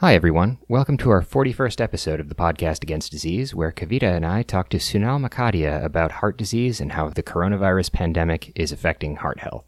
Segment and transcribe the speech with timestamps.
[0.00, 0.56] Hi, everyone.
[0.66, 4.70] Welcome to our 41st episode of the podcast Against Disease, where Kavita and I talk
[4.70, 9.66] to Sonal Makadia about heart disease and how the coronavirus pandemic is affecting heart health.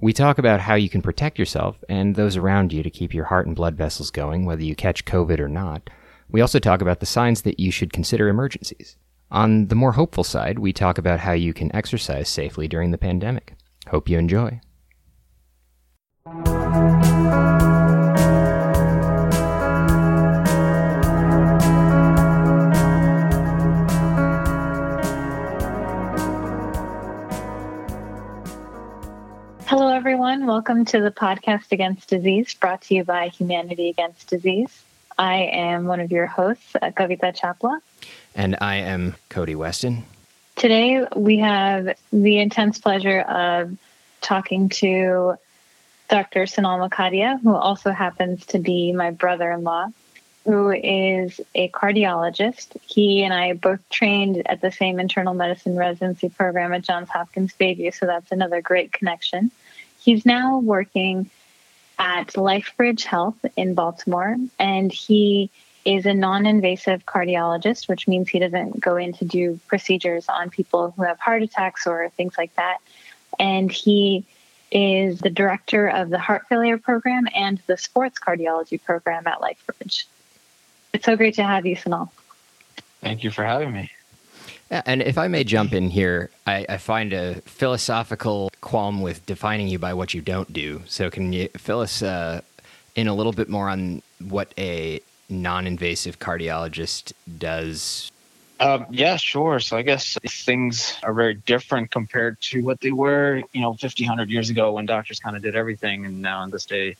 [0.00, 3.26] We talk about how you can protect yourself and those around you to keep your
[3.26, 5.90] heart and blood vessels going, whether you catch COVID or not.
[6.28, 8.96] We also talk about the signs that you should consider emergencies.
[9.30, 12.98] On the more hopeful side, we talk about how you can exercise safely during the
[12.98, 13.54] pandemic.
[13.90, 14.60] Hope you enjoy.
[30.46, 30.62] Everyone.
[30.62, 34.84] Welcome to the podcast Against Disease, brought to you by Humanity Against Disease.
[35.18, 37.80] I am one of your hosts, uh, Kavita Chapla.
[38.36, 40.04] And I am Cody Weston.
[40.54, 43.76] Today, we have the intense pleasure of
[44.20, 45.34] talking to
[46.08, 46.44] Dr.
[46.44, 49.88] Sonal Makadia, who also happens to be my brother in law,
[50.44, 52.76] who is a cardiologist.
[52.86, 57.52] He and I both trained at the same internal medicine residency program at Johns Hopkins
[57.58, 59.50] Bayview, so that's another great connection.
[60.06, 61.28] He's now working
[61.98, 65.50] at LifeBridge Health in Baltimore, and he
[65.84, 70.48] is a non invasive cardiologist, which means he doesn't go in to do procedures on
[70.48, 72.78] people who have heart attacks or things like that.
[73.40, 74.24] And he
[74.70, 80.04] is the director of the heart failure program and the sports cardiology program at LifeBridge.
[80.92, 82.10] It's so great to have you, Sonal.
[83.00, 83.90] Thank you for having me.
[84.70, 89.68] And if I may jump in here, I, I, find a philosophical qualm with defining
[89.68, 90.82] you by what you don't do.
[90.86, 92.40] So, can you fill us uh,
[92.96, 98.10] in a little bit more on what a non invasive cardiologist does?
[98.58, 99.60] Um, yeah, sure.
[99.60, 104.02] So, I guess things are very different compared to what they were, you know, 50,
[104.02, 106.06] 100 years ago when doctors kind of did everything.
[106.06, 106.96] And now, in this day,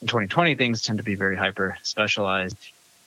[0.00, 2.56] in 2020, things tend to be very hyper specialized.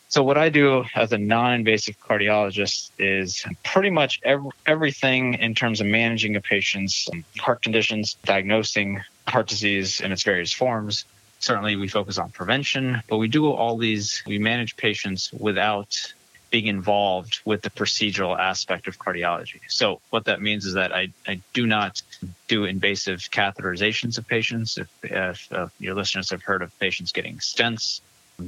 [0.08, 5.82] So what I do as a non-invasive cardiologist is pretty much every, everything in terms
[5.82, 11.06] of managing a patient's heart conditions, diagnosing heart disease in its various forms.
[11.40, 16.14] Certainly we focus on prevention, but we do all these, we manage patients without
[16.52, 19.60] being involved with the procedural aspect of cardiology.
[19.68, 22.02] So what that means is that I, I do not
[22.48, 24.78] do invasive catheterizations of patients.
[24.78, 28.00] If, if uh, your listeners have heard of patients getting stents,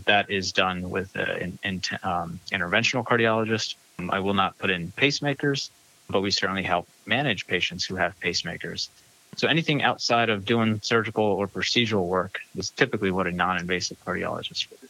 [0.05, 1.59] that is done with an,
[2.03, 3.75] um, interventional cardiologist.
[4.09, 5.69] I will not put in pacemakers,
[6.09, 8.89] but we certainly help manage patients who have pacemakers.
[9.35, 14.69] So anything outside of doing surgical or procedural work is typically what a non-invasive cardiologist
[14.69, 14.87] would do.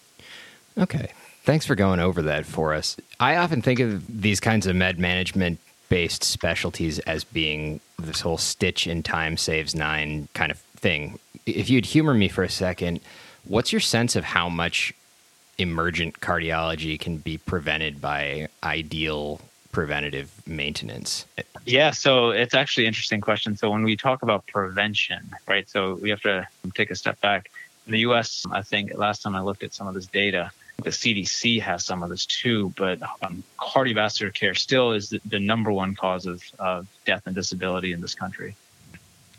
[0.83, 1.11] Okay.
[1.43, 2.97] Thanks for going over that for us.
[3.19, 5.59] I often think of these kinds of med management
[5.89, 11.19] based specialties as being this whole stitch in time saves nine kind of thing.
[11.45, 12.99] If you'd humor me for a second,
[13.47, 14.93] What's your sense of how much
[15.57, 19.39] emergent cardiology can be prevented by ideal
[19.71, 21.25] preventative maintenance?
[21.65, 23.55] Yeah, so it's actually an interesting question.
[23.55, 25.67] So when we talk about prevention, right?
[25.69, 27.49] So we have to take a step back.
[27.85, 30.51] In the US, I think last time I looked at some of this data,
[30.83, 35.39] the CDC has some of this too, but um, cardiovascular care still is the, the
[35.39, 38.55] number one cause of, of death and disability in this country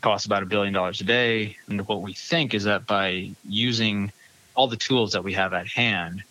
[0.01, 1.57] costs about a billion dollars a day.
[1.67, 4.11] And what we think is that by using
[4.55, 6.23] all the tools that we have at hand,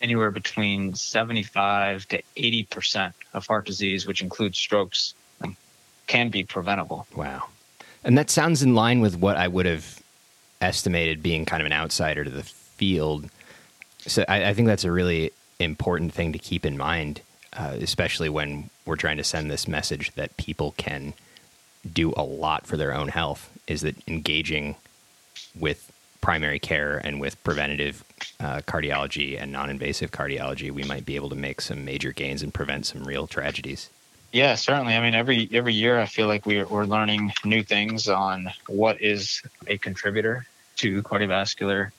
[0.00, 5.14] anywhere between 75 to 80% of heart disease, which includes strokes,
[6.06, 7.06] can be preventable.
[7.16, 7.44] Wow.
[8.02, 10.02] And that sounds in line with what I would have
[10.60, 13.28] estimated being kind of an outsider to the field.
[14.00, 17.22] So I, I think that's a really important thing to keep in mind,
[17.54, 21.14] uh, especially when we're trying to send this message that people can
[21.92, 24.76] do a lot for their own health is that engaging
[25.58, 25.90] with
[26.20, 28.02] primary care and with preventative
[28.40, 32.54] uh, cardiology and non-invasive cardiology, we might be able to make some major gains and
[32.54, 33.90] prevent some real tragedies.
[34.32, 34.94] Yeah, certainly.
[34.94, 39.00] I mean, every every year I feel like we're we're learning new things on what
[39.00, 40.46] is a contributor
[40.76, 41.90] to cardiovascular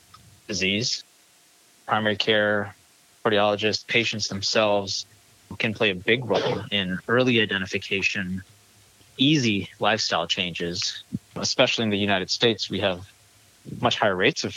[0.47, 1.03] disease.
[1.85, 2.75] Primary care
[3.23, 5.05] cardiologists, patients themselves
[5.59, 8.43] can play a big role in early identification
[9.17, 11.03] easy lifestyle changes,
[11.35, 13.09] especially in the United States, we have
[13.81, 14.55] much higher rates of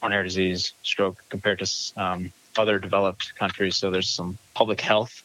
[0.00, 3.76] coronary disease, stroke compared to um, other developed countries.
[3.76, 5.22] So there's some public health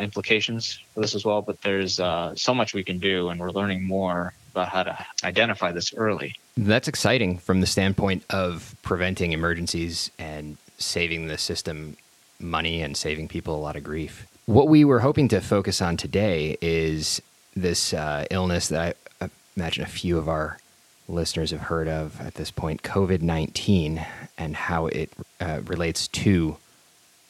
[0.00, 1.42] implications for this as well.
[1.42, 5.06] But there's uh, so much we can do, and we're learning more about how to
[5.22, 6.34] identify this early.
[6.56, 11.96] That's exciting from the standpoint of preventing emergencies and saving the system
[12.40, 14.26] money and saving people a lot of grief.
[14.46, 17.22] What we were hoping to focus on today is
[17.54, 20.58] this uh, illness that I imagine a few of our
[21.08, 24.04] listeners have heard of at this point, COVID 19.
[24.38, 26.56] and how it uh, relates to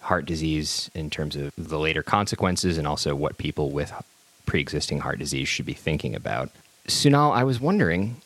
[0.01, 3.93] heart disease in terms of the later consequences and also what people with
[4.47, 6.51] pre existing heart disease should be thinking about.
[6.87, 8.21] Sonal, I was wondering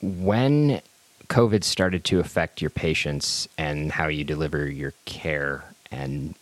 [0.00, 0.80] when
[1.28, 6.34] COVID started to affect your patients and how you deliver your care and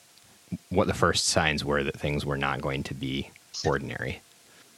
[0.71, 3.31] what the first signs were that things were not going to be
[3.65, 4.21] ordinary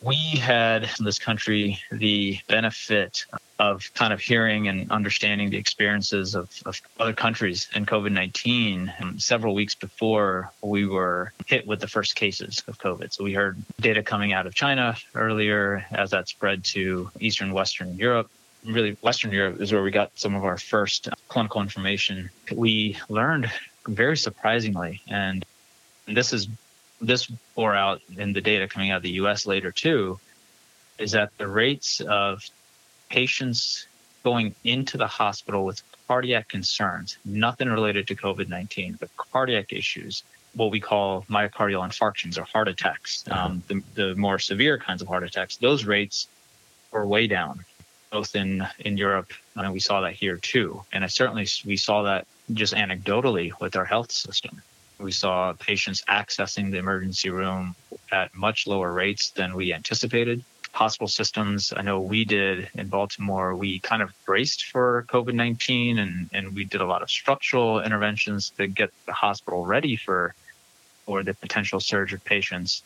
[0.04, 3.24] we had in this country the benefit
[3.58, 8.92] of kind of hearing and understanding the experiences of, of other countries in COVID 19
[9.00, 13.12] um, several weeks before we were hit with the first cases of COVID.
[13.12, 17.96] So we heard data coming out of China earlier as that spread to Eastern Western
[17.96, 18.30] Europe.
[18.64, 22.30] Really, Western Europe is where we got some of our first clinical information.
[22.52, 23.50] We learned
[23.86, 25.44] very surprisingly, and
[26.06, 26.48] this is
[27.00, 30.18] this bore out in the data coming out of the US later too,
[30.98, 32.44] is that the rates of
[33.10, 33.86] patients
[34.22, 40.22] going into the hospital with cardiac concerns, nothing related to COVID 19, but cardiac issues,
[40.54, 43.46] what we call myocardial infarctions or heart attacks, uh-huh.
[43.46, 46.28] um, the, the more severe kinds of heart attacks, those rates
[46.90, 47.64] were way down,
[48.10, 50.82] both in, in Europe, and we saw that here too.
[50.92, 54.62] And I certainly we saw that just anecdotally with our health system.
[54.98, 57.74] We saw patients accessing the emergency room
[58.12, 60.44] at much lower rates than we anticipated.
[60.72, 65.98] Hospital systems, I know we did in Baltimore, we kind of braced for COVID 19
[65.98, 70.34] and, and we did a lot of structural interventions to get the hospital ready for,
[71.06, 72.82] for the potential surge of patients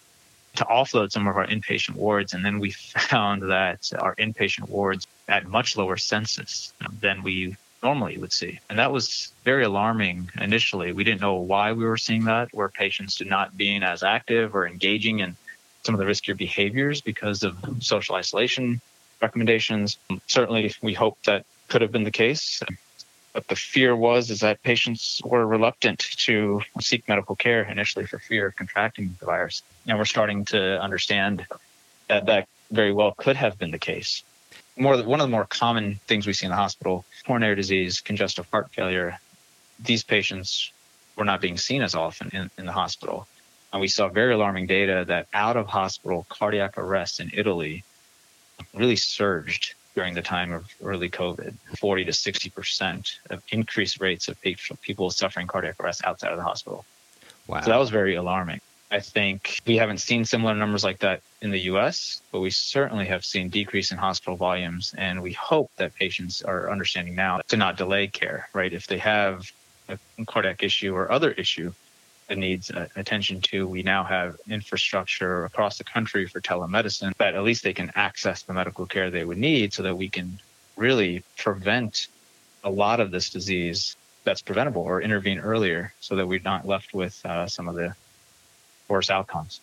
[0.57, 2.35] to offload some of our inpatient wards.
[2.35, 2.71] And then we
[3.11, 8.61] found that our inpatient wards at much lower census than we normally you would see.
[8.69, 10.93] And that was very alarming initially.
[10.93, 14.55] We didn't know why we were seeing that, where patients did not being as active
[14.55, 15.37] or engaging in
[15.85, 18.81] some of the riskier behaviors because of social isolation
[19.21, 19.99] recommendations.
[20.27, 22.63] Certainly, we hope that could have been the case.
[23.33, 28.19] But the fear was is that patients were reluctant to seek medical care initially for
[28.19, 29.63] fear of contracting the virus.
[29.87, 31.47] And we're starting to understand
[32.09, 34.23] that that very well could have been the case
[34.79, 38.49] more one of the more common things we see in the hospital coronary disease congestive
[38.51, 39.19] heart failure
[39.81, 40.73] these patients
[41.17, 43.27] were not being seen as often in, in the hospital.
[43.73, 47.85] And we saw very alarming data that out of hospital cardiac arrest in italy
[48.75, 51.55] really surged during the time of early covid.
[51.79, 56.45] 40 to 60 percent of increased rates of people suffering cardiac arrest outside of the
[56.45, 56.85] hospital.
[57.47, 57.63] Wow.
[57.63, 58.61] so that was very alarming
[58.91, 63.07] I think we haven't seen similar numbers like that in the US, but we certainly
[63.07, 64.95] have seen decrease in hospital volumes.
[64.97, 68.73] And we hope that patients are understanding now to not delay care, right?
[68.73, 69.51] If they have
[69.89, 71.73] a cardiac issue or other issue
[72.29, 77.35] that needs uh, attention to, we now have infrastructure across the country for telemedicine that
[77.35, 80.39] at least they can access the medical care they would need so that we can
[80.77, 82.09] really prevent
[82.65, 86.93] a lot of this disease that's preventable or intervene earlier so that we're not left
[86.93, 87.95] with uh, some of the
[88.89, 89.61] worse outcomes.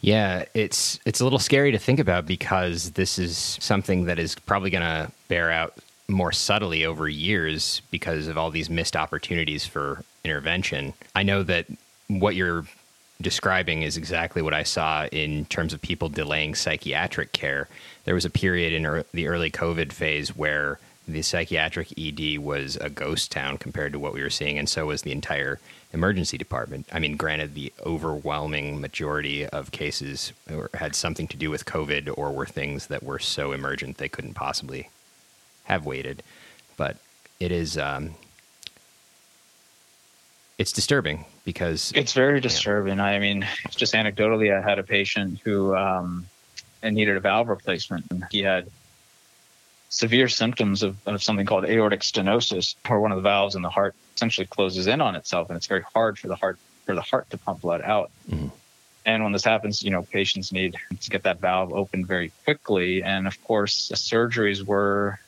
[0.00, 4.34] Yeah, it's it's a little scary to think about because this is something that is
[4.36, 5.74] probably going to bear out
[6.08, 10.94] more subtly over years because of all these missed opportunities for intervention.
[11.14, 11.66] I know that
[12.06, 12.64] what you're
[13.20, 17.68] describing is exactly what I saw in terms of people delaying psychiatric care.
[18.04, 22.76] There was a period in er- the early COVID phase where the psychiatric ED was
[22.76, 25.58] a ghost town compared to what we were seeing, and so was the entire
[25.92, 26.86] emergency department.
[26.92, 30.32] I mean, granted, the overwhelming majority of cases
[30.74, 34.34] had something to do with COVID or were things that were so emergent they couldn't
[34.34, 34.90] possibly
[35.64, 36.22] have waited.
[36.76, 36.98] But
[37.40, 38.14] it is, um,
[40.58, 43.00] it's disturbing because it's very disturbing.
[43.00, 46.26] I mean, just anecdotally, I had a patient who um,
[46.82, 48.04] needed a valve replacement.
[48.10, 48.68] And he had
[49.88, 53.70] severe symptoms of, of something called aortic stenosis, where one of the valves in the
[53.70, 57.02] heart essentially closes in on itself, and it's very hard for the heart for the
[57.02, 58.10] heart to pump blood out.
[58.30, 58.48] Mm-hmm.
[59.04, 63.02] And when this happens, you know, patients need to get that valve open very quickly.
[63.02, 65.18] And of course, surgeries were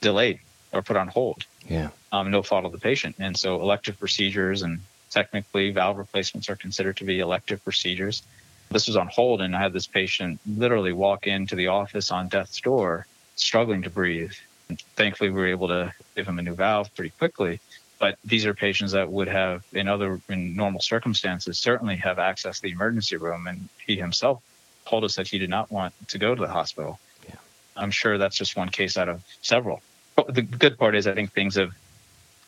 [0.00, 0.40] delayed
[0.72, 1.44] or put on hold.
[1.68, 1.88] Yeah.
[2.12, 3.16] Um, no fault of the patient.
[3.18, 4.80] And so elective procedures and
[5.10, 8.22] technically valve replacements are considered to be elective procedures.
[8.70, 12.28] This was on hold, and I had this patient literally walk into the office on
[12.28, 13.06] death's door
[13.36, 14.32] struggling to breathe.
[14.68, 17.60] And thankfully, we were able to give him a new valve pretty quickly.
[17.98, 22.56] But these are patients that would have, in other in normal circumstances, certainly have access
[22.56, 23.46] to the emergency room.
[23.46, 24.42] And he himself
[24.86, 26.98] told us that he did not want to go to the hospital.
[27.28, 27.36] Yeah.
[27.76, 29.80] I'm sure that's just one case out of several.
[30.16, 31.72] But the good part is, I think things have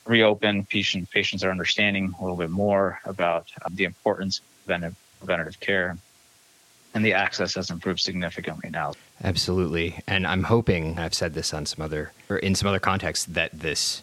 [0.05, 0.69] reopened.
[0.69, 5.97] Patient, patients are understanding a little bit more about the importance of preventative, preventative care
[6.97, 8.95] and the access has improved significantly now.
[9.23, 10.01] Absolutely.
[10.09, 13.53] And I'm hoping, I've said this on some other, or in some other contexts, that
[13.53, 14.03] this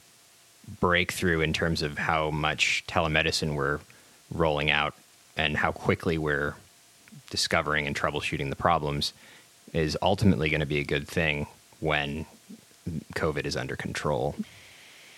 [0.79, 3.79] breakthrough in terms of how much telemedicine we're
[4.31, 4.93] rolling out
[5.35, 6.53] and how quickly we're
[7.31, 9.11] discovering and troubleshooting the problems
[9.73, 11.47] is ultimately going to be a good thing
[11.79, 12.27] when
[13.15, 14.35] COVID is under control.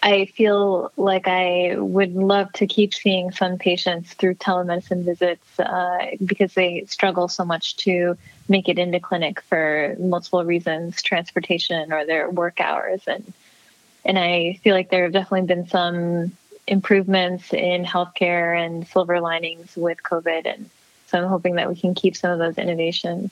[0.06, 6.12] I feel like I would love to keep seeing some patients through telemedicine visits uh,
[6.24, 8.16] because they struggle so much to
[8.48, 13.34] make it into clinic for multiple reasons, transportation or their work hours, and
[14.06, 19.76] and I feel like there have definitely been some improvements in healthcare and silver linings
[19.76, 20.70] with COVID, and
[21.08, 23.32] so I'm hoping that we can keep some of those innovations.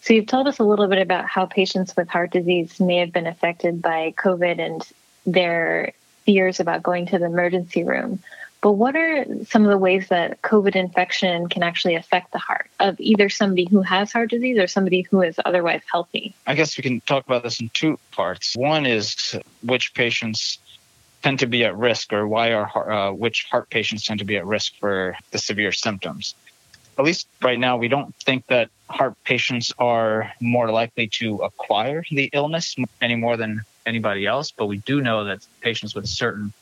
[0.00, 3.12] So you've told us a little bit about how patients with heart disease may have
[3.12, 4.84] been affected by COVID and
[5.32, 5.92] their
[6.24, 8.20] fears about going to the emergency room.
[8.62, 12.68] But what are some of the ways that COVID infection can actually affect the heart
[12.78, 16.34] of either somebody who has heart disease or somebody who is otherwise healthy?
[16.46, 18.54] I guess we can talk about this in two parts.
[18.54, 20.58] One is which patients
[21.22, 24.36] tend to be at risk, or why are uh, which heart patients tend to be
[24.36, 26.34] at risk for the severe symptoms.
[26.98, 32.04] At least right now, we don't think that heart patients are more likely to acquire
[32.10, 36.52] the illness any more than anybody else, but we do know that patients with certain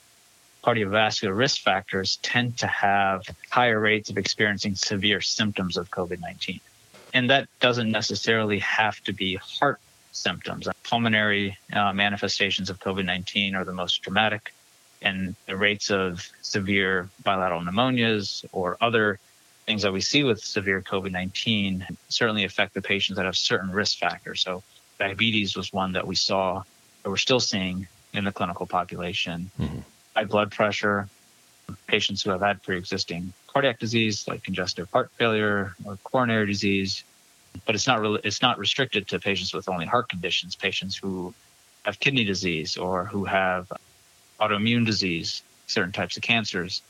[0.64, 6.60] cardiovascular risk factors tend to have higher rates of experiencing severe symptoms of COVID 19.
[7.14, 9.80] And that doesn't necessarily have to be heart
[10.12, 10.68] symptoms.
[10.82, 14.52] Pulmonary uh, manifestations of COVID 19 are the most dramatic,
[15.00, 19.18] and the rates of severe bilateral pneumonias or other
[19.66, 23.70] things that we see with severe COVID 19 certainly affect the patients that have certain
[23.70, 24.40] risk factors.
[24.40, 24.62] So,
[24.98, 26.62] diabetes was one that we saw,
[27.02, 29.50] that we're still seeing in the clinical population.
[29.58, 29.80] Mm-hmm
[30.18, 31.08] high blood pressure,
[31.86, 37.04] patients who have had pre-existing cardiac disease like congestive heart failure or coronary disease.
[37.64, 41.32] But it's not really it's not restricted to patients with only heart conditions, patients who
[41.84, 43.72] have kidney disease or who have
[44.40, 46.82] autoimmune disease, certain types of cancers.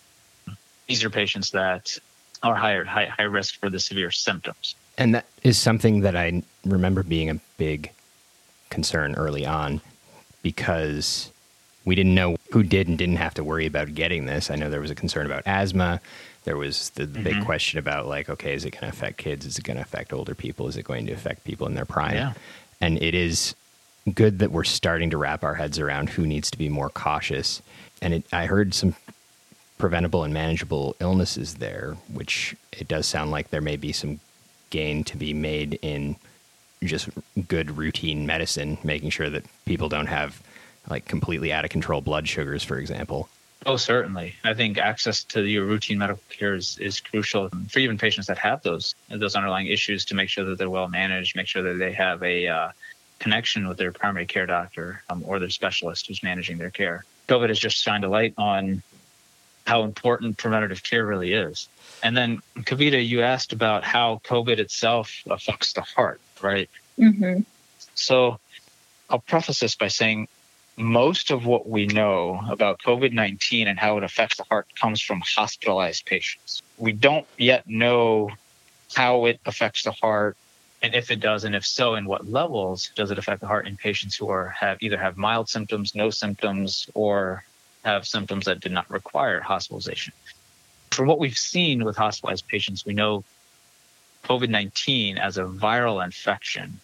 [0.86, 1.98] These are patients that
[2.42, 4.74] are higher high, high risk for the severe symptoms.
[4.96, 7.92] And that is something that I remember being a big
[8.70, 9.80] concern early on
[10.48, 11.30] because
[11.84, 14.50] we didn't know who did and didn't have to worry about getting this.
[14.50, 16.00] I know there was a concern about asthma.
[16.44, 17.22] There was the, the mm-hmm.
[17.22, 19.44] big question about like, okay, is it going to affect kids?
[19.44, 20.66] Is it going to affect older people?
[20.66, 22.14] Is it going to affect people in their prime?
[22.14, 22.32] Yeah.
[22.80, 23.54] And it is
[24.14, 27.60] good that we're starting to wrap our heads around who needs to be more cautious.
[28.00, 28.96] And it, I heard some
[29.76, 34.20] preventable and manageable illnesses there, which it does sound like there may be some
[34.70, 36.16] gain to be made in
[36.82, 37.08] just
[37.48, 40.42] good routine medicine, making sure that people don't have
[40.88, 43.28] like completely out of control blood sugars, for example?
[43.66, 44.34] Oh, certainly.
[44.44, 48.38] I think access to your routine medical care is, is crucial for even patients that
[48.38, 51.78] have those those underlying issues to make sure that they're well managed, make sure that
[51.78, 52.70] they have a uh,
[53.18, 57.04] connection with their primary care doctor um, or their specialist who's managing their care.
[57.28, 58.82] COVID has just shined a light on
[59.66, 61.68] how important preventative care really is.
[62.02, 66.68] And then, Kavita, you asked about how COVID itself affects the heart, right?
[66.98, 67.40] Mm-hmm.
[67.94, 68.38] So
[69.10, 70.28] I'll preface this by saying
[70.76, 75.00] most of what we know about COVID 19 and how it affects the heart comes
[75.00, 76.62] from hospitalized patients.
[76.76, 78.30] We don't yet know
[78.94, 80.36] how it affects the heart
[80.82, 83.66] and if it does and if so in what levels does it affect the heart
[83.66, 87.44] in patients who are have either have mild symptoms no symptoms or
[87.84, 90.12] have symptoms that did not require hospitalization
[90.90, 93.24] from what we've seen with hospitalized patients we know
[94.28, 96.80] covid-19 as a viral infection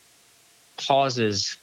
[0.78, 1.56] causes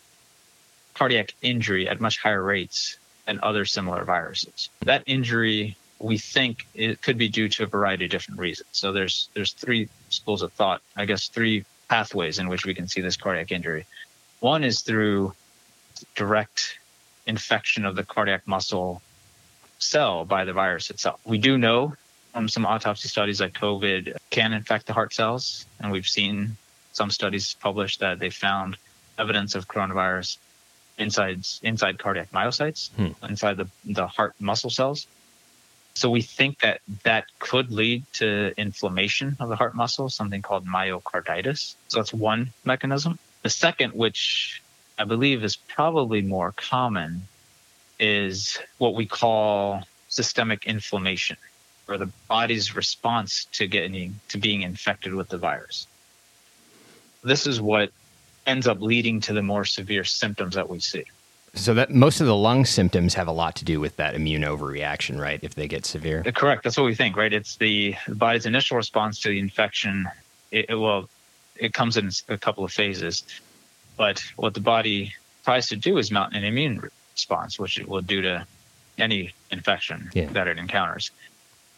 [0.93, 4.69] cardiac injury at much higher rates than other similar viruses.
[4.81, 8.69] That injury, we think, it could be due to a variety of different reasons.
[8.71, 12.87] So there's there's three schools of thought, I guess, three pathways in which we can
[12.87, 13.85] see this cardiac injury.
[14.39, 15.33] One is through
[16.15, 16.79] direct
[17.27, 19.01] infection of the cardiac muscle
[19.79, 21.19] cell by the virus itself.
[21.25, 21.95] We do know
[22.33, 26.57] from some autopsy studies that COVID can infect the heart cells, and we've seen
[26.93, 28.77] some studies published that they found
[29.17, 30.37] evidence of coronavirus
[30.97, 33.11] inside inside cardiac myocytes, hmm.
[33.25, 35.07] inside the, the heart muscle cells.
[35.93, 40.65] So we think that that could lead to inflammation of the heart muscle, something called
[40.65, 41.75] myocarditis.
[41.89, 43.19] So that's one mechanism.
[43.43, 44.61] The second, which
[44.97, 47.23] I believe is probably more common,
[47.99, 51.37] is what we call systemic inflammation,
[51.91, 55.87] or the body's response to getting to being infected with the virus.
[57.23, 57.91] This is what
[58.47, 61.03] ends up leading to the more severe symptoms that we see.
[61.53, 64.43] So that most of the lung symptoms have a lot to do with that immune
[64.43, 65.39] overreaction, right?
[65.43, 66.23] If they get severe.
[66.25, 66.63] Uh, correct.
[66.63, 67.31] That's what we think, right?
[67.31, 70.07] It's the, body's initial response to the infection.
[70.51, 71.09] It, it, well,
[71.57, 73.25] it comes in a couple of phases,
[73.97, 78.01] but what the body tries to do is mount an immune response, which it will
[78.01, 78.47] do to
[78.97, 80.27] any infection Yeah.
[80.27, 81.11] that it encounters.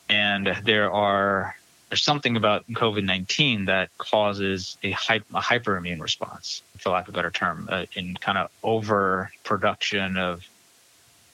[0.09, 1.55] And there are
[1.89, 7.13] there's something about COVID nineteen that causes a, hy- a hyperimmune response, for lack of
[7.13, 10.43] a better term, uh, in kind of overproduction of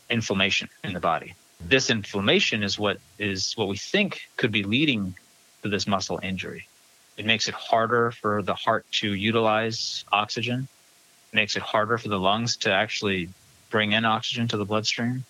[0.09, 1.33] inflammation in the body.
[1.61, 5.15] This inflammation is what is what we think could be leading
[5.63, 6.67] to this muscle injury.
[7.17, 10.67] It makes it harder for the heart to utilize oxygen.
[11.33, 13.29] It makes it harder for the lungs to actually
[13.69, 15.25] bring in oxygen to the bloodstream.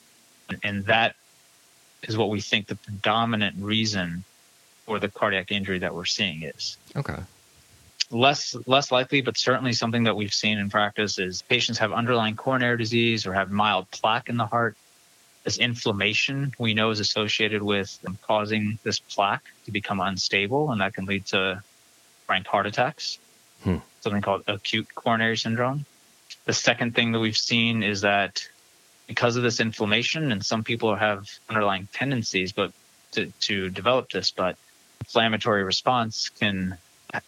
[0.63, 1.15] And that
[2.03, 4.23] is what we think the predominant reason
[4.85, 6.77] for the cardiac injury that we're seeing is.
[6.95, 7.17] Okay.
[8.11, 12.35] Less less likely, but certainly something that we've seen in practice is patients have underlying
[12.35, 14.75] coronary disease or have mild plaque in the heart.
[15.43, 20.95] This inflammation we know is associated with causing this plaque to become unstable, and that
[20.95, 21.61] can lead to
[22.25, 23.19] frank heart attacks,
[23.63, 23.77] Hmm.
[24.01, 25.85] something called acute coronary syndrome.
[26.45, 28.47] The second thing that we've seen is that
[29.09, 32.71] because of this inflammation, and some people have underlying tendencies, but
[33.13, 34.55] to, to develop this, but
[34.99, 36.77] inflammatory response can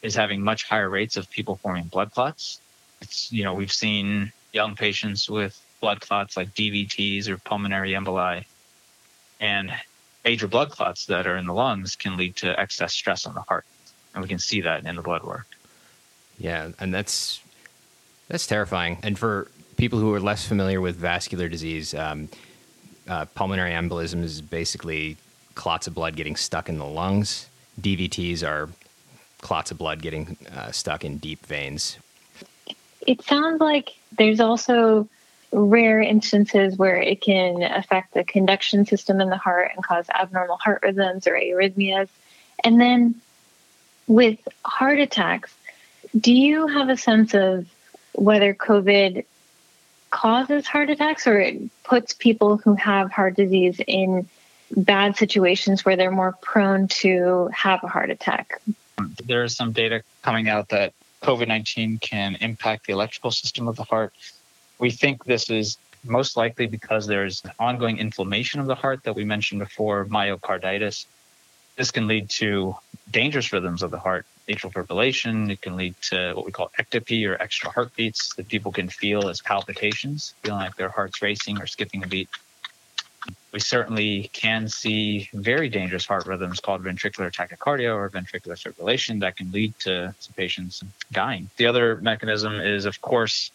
[0.04, 2.62] is having much higher rates of people forming blood clots.
[3.02, 8.46] It's you know we've seen young patients with blood clots like DVTs or pulmonary emboli,
[9.40, 9.74] and
[10.24, 13.42] major blood clots that are in the lungs can lead to excess stress on the
[13.42, 13.66] heart,
[14.14, 15.48] and we can see that in the blood work.
[16.38, 17.42] Yeah, and that's
[18.28, 19.00] that's terrifying.
[19.02, 19.48] And for
[19.82, 22.30] people who are less familiar with vascular disease, um,
[23.08, 25.18] uh, pulmonary embolism is basically
[25.56, 27.48] clots of blood getting stuck in the lungs.
[27.82, 28.70] DVTs are
[29.42, 31.98] clots of blood getting uh, stuck in deep veins.
[33.08, 35.10] It sounds like there's also
[35.52, 40.58] rare instances where it can affect the conduction system in the heart and cause abnormal
[40.58, 42.08] heart rhythms or arrhythmias.
[42.64, 43.16] And then
[44.06, 45.52] with heart attacks,
[46.16, 47.66] do you have a sense of
[48.14, 49.26] whether COVID
[50.12, 54.28] causes heart attacks or it puts people who have heart disease in
[54.76, 58.62] bad situations where they're more prone to have a heart attack?
[59.26, 63.76] There is some data coming out that COVID 19 can impact the electrical system of
[63.76, 64.14] the heart.
[64.80, 69.24] We think this is most likely because there's ongoing inflammation of the heart that we
[69.24, 71.06] mentioned before, myocarditis.
[71.78, 72.76] This can lead to
[73.10, 75.52] dangerous rhythms of the heart, atrial fibrillation.
[75.52, 79.30] It can lead to what we call ectopy or extra heartbeats that people can feel
[79.30, 82.30] as palpitations, feeling like their heart's racing or skipping a beat.
[83.52, 89.38] We certainly can see very dangerous heart rhythms called ventricular tachycardia or ventricular fibrillation that
[89.38, 91.50] can lead to some patients dying.
[91.58, 93.52] The other mechanism is, of course,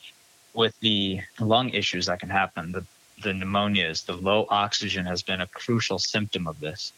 [0.55, 2.85] with the lung issues that can happen, the,
[3.22, 6.92] the pneumonias, the low oxygen has been a crucial symptom of this.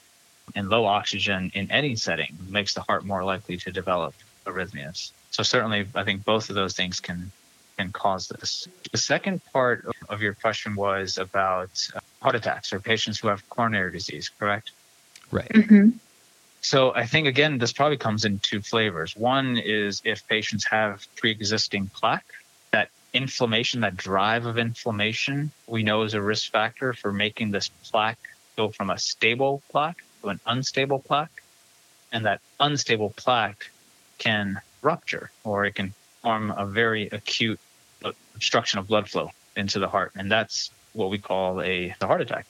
[0.54, 5.12] And low oxygen in any setting makes the heart more likely to develop arrhythmias.
[5.30, 7.30] So certainly, I think both of those things can
[7.76, 8.66] can cause this.
[8.90, 13.48] The second part of your question was about uh, heart attacks or patients who have
[13.48, 14.72] coronary disease, correct?
[15.30, 15.48] Right.
[15.48, 15.90] Mm-hmm.
[16.60, 19.16] So I think again, this probably comes in two flavors.
[19.16, 22.26] One is if patients have pre-existing plaque,
[22.72, 27.68] that inflammation, that drive of inflammation, we know is a risk factor for making this
[27.68, 28.18] plaque
[28.56, 31.42] go from a stable plaque to an unstable plaque.
[32.12, 33.70] And that unstable plaque
[34.18, 37.60] can rupture or it can form a very acute
[38.34, 40.12] obstruction of blood flow into the heart.
[40.16, 42.46] And that's what we call a, a heart attack.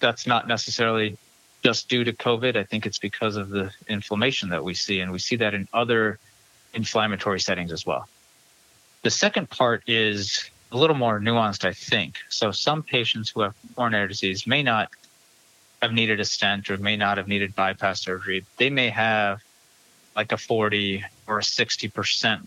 [0.00, 1.16] That's not necessarily
[1.64, 2.56] just due to COVID.
[2.56, 5.66] I think it's because of the inflammation that we see, and we see that in
[5.72, 6.18] other
[6.74, 8.08] inflammatory settings as well.
[9.02, 12.18] The second part is a little more nuanced, I think.
[12.28, 14.90] So some patients who have coronary disease may not
[15.82, 18.44] have needed a stent or may not have needed bypass surgery.
[18.56, 19.42] They may have
[20.14, 22.46] like a 40 or a 60%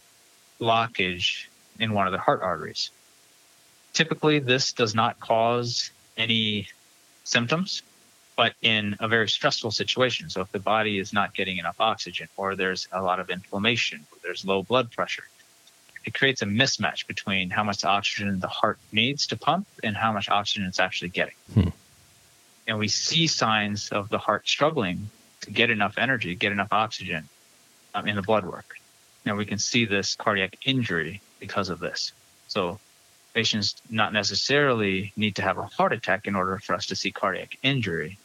[0.59, 1.45] blockage
[1.79, 2.89] in one of the heart arteries.
[3.93, 6.67] Typically, this does not cause any
[7.23, 7.83] symptoms,
[8.35, 10.29] but in a very stressful situation.
[10.29, 14.05] So, if the body is not getting enough oxygen, or there's a lot of inflammation,
[14.11, 15.25] or there's low blood pressure,
[16.05, 20.11] it creates a mismatch between how much oxygen the heart needs to pump and how
[20.11, 21.35] much oxygen it's actually getting.
[21.53, 21.69] Hmm.
[22.69, 25.10] And we see signs of the heart struggling
[25.41, 27.27] to get enough energy, get enough oxygen
[27.95, 28.75] um, in the blood work.
[29.25, 32.13] Now we can see this cardiac injury because of this.
[32.47, 32.79] So
[33.34, 37.12] patients not necessarily need to have a heart attack in order for us to see
[37.12, 38.19] cardiac injury.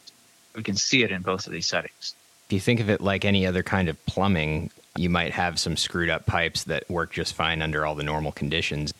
[0.55, 2.13] We can see it in both of these settings.
[2.45, 5.75] If you think of it like any other kind of plumbing, you might have some
[5.75, 8.93] screwed up pipes that work just fine under all the normal conditions.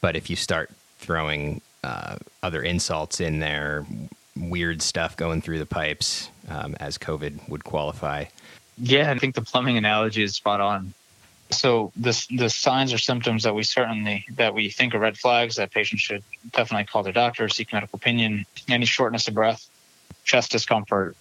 [0.00, 3.86] But if you start throwing uh, other insults in there,
[4.38, 8.26] weird stuff going through the pipes, um, as COVID would qualify.
[8.76, 10.94] Yeah, I think the plumbing analogy is spot on.
[11.50, 15.56] So this the signs or symptoms that we certainly that we think are red flags
[15.56, 16.22] that patients should
[16.52, 18.44] definitely call their doctor, seek medical opinion.
[18.68, 19.68] Any shortness of breath,
[20.24, 21.16] chest discomfort,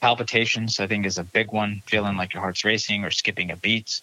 [0.00, 1.82] palpitations, I think is a big one.
[1.86, 4.00] Feeling like your heart's racing or skipping a beat,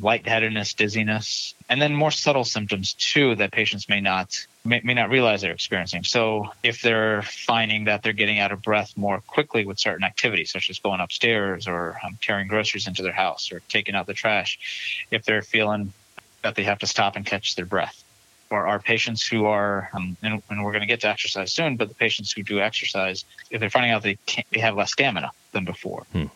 [0.00, 5.10] lightheadedness, dizziness, and then more subtle symptoms too that patients may not may, may not
[5.10, 6.04] realize they're experiencing.
[6.04, 10.50] So if they're finding that they're getting out of breath more quickly with certain activities,
[10.50, 14.14] such as going upstairs or um, carrying groceries into their house or taking out the
[14.14, 15.92] trash, if they're feeling
[16.42, 18.02] that they have to stop and catch their breath.
[18.50, 21.76] Or our patients who are, um, and, and, we're going to get to exercise soon,
[21.76, 24.18] but the patients who do exercise, if they're finding out they
[24.52, 26.26] they have less stamina than before, hmm.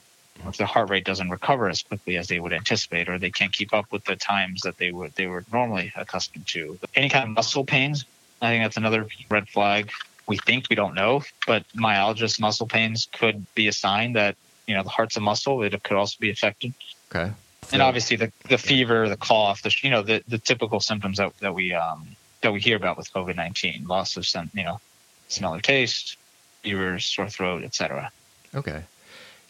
[0.47, 3.53] If the heart rate doesn't recover as quickly as they would anticipate, or they can't
[3.53, 7.25] keep up with the times that they would they were normally accustomed to, any kind
[7.25, 8.05] of muscle pains,
[8.41, 9.91] I think that's another red flag.
[10.27, 14.75] We think we don't know, but myalgias, muscle pains could be a sign that you
[14.75, 15.63] know the heart's a muscle.
[15.63, 16.75] It could also be affected.
[17.11, 17.33] Okay.
[17.73, 21.37] And obviously the the fever, the cough, the you know the the typical symptoms that
[21.39, 24.81] that we um that we hear about with COVID nineteen, loss of some you know
[25.29, 26.17] smell or taste,
[26.63, 28.13] fevers, sore throat, etc.
[28.55, 28.85] Okay.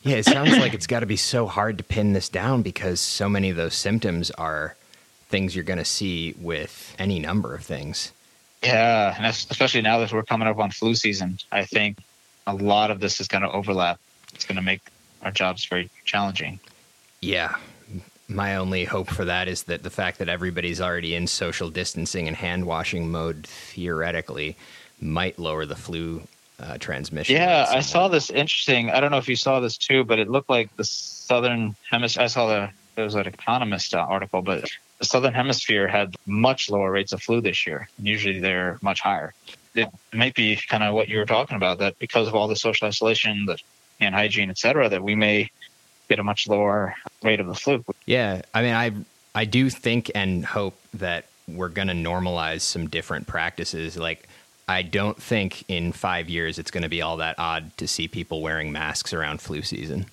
[0.03, 3.01] Yeah, it sounds like it's got to be so hard to pin this down because
[3.01, 4.77] so many of those symptoms are
[5.29, 8.13] things you're going to see with any number of things.
[8.63, 11.99] Yeah, and especially now that we're coming up on flu season, I think
[12.47, 13.99] a lot of this is going to overlap.
[14.35, 14.81] It's going to make
[15.23, 16.61] our jobs very challenging.
[17.21, 17.57] Yeah.
[18.29, 22.29] My only hope for that is that the fact that everybody's already in social distancing
[22.29, 24.57] and hand washing mode theoretically
[25.01, 26.23] might lower the flu
[26.61, 27.37] uh, transmission.
[27.37, 28.91] Yeah, I saw this interesting.
[28.91, 32.25] I don't know if you saw this too, but it looked like the southern hemisphere.
[32.25, 34.69] I saw the there was an economist uh, article, but
[34.99, 37.89] the southern hemisphere had much lower rates of flu this year.
[38.03, 39.35] Usually they're much higher.
[39.75, 42.57] It might be kind of what you were talking about that because of all the
[42.57, 43.57] social isolation, the
[44.01, 45.51] hand hygiene, et cetera, that we may
[46.09, 47.85] get a much lower rate of the flu.
[48.05, 48.93] Yeah, I mean, I
[49.35, 53.97] I do think and hope that we're going to normalize some different practices.
[53.97, 54.28] Like,
[54.69, 58.07] I don't think in five years it's going to be all that odd to see
[58.07, 60.07] people wearing masks around flu season.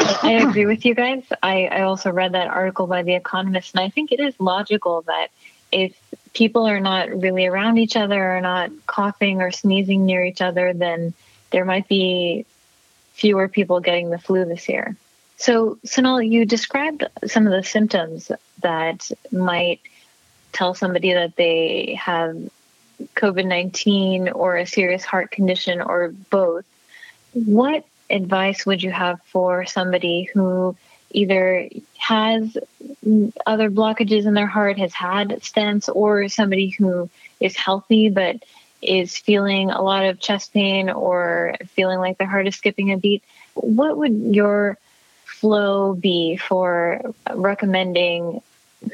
[0.00, 1.22] I agree with you guys.
[1.42, 5.02] I, I also read that article by The Economist, and I think it is logical
[5.02, 5.28] that
[5.70, 5.96] if
[6.34, 10.72] people are not really around each other or not coughing or sneezing near each other,
[10.72, 11.14] then
[11.50, 12.44] there might be
[13.12, 14.96] fewer people getting the flu this year.
[15.36, 19.80] So, Sonal, you described some of the symptoms that might
[20.52, 22.36] tell somebody that they have
[23.16, 26.64] COVID 19 or a serious heart condition or both.
[27.32, 30.76] What advice would you have for somebody who
[31.10, 32.56] either has
[33.46, 37.08] other blockages in their heart, has had stents, or somebody who
[37.40, 38.36] is healthy but
[38.80, 42.98] is feeling a lot of chest pain or feeling like their heart is skipping a
[42.98, 43.22] beat?
[43.54, 44.78] What would your
[45.24, 48.42] flow be for recommending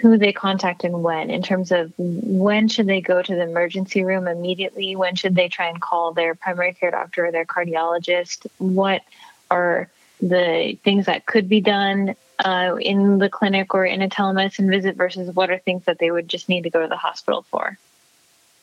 [0.01, 4.05] who they contact and when in terms of when should they go to the emergency
[4.05, 4.97] room immediately?
[4.97, 8.47] When should they try and call their primary care doctor or their cardiologist?
[8.59, 9.03] What
[9.51, 9.89] are
[10.21, 14.97] the things that could be done uh, in the clinic or in a telemedicine visit
[14.97, 17.79] versus what are things that they would just need to go to the hospital for?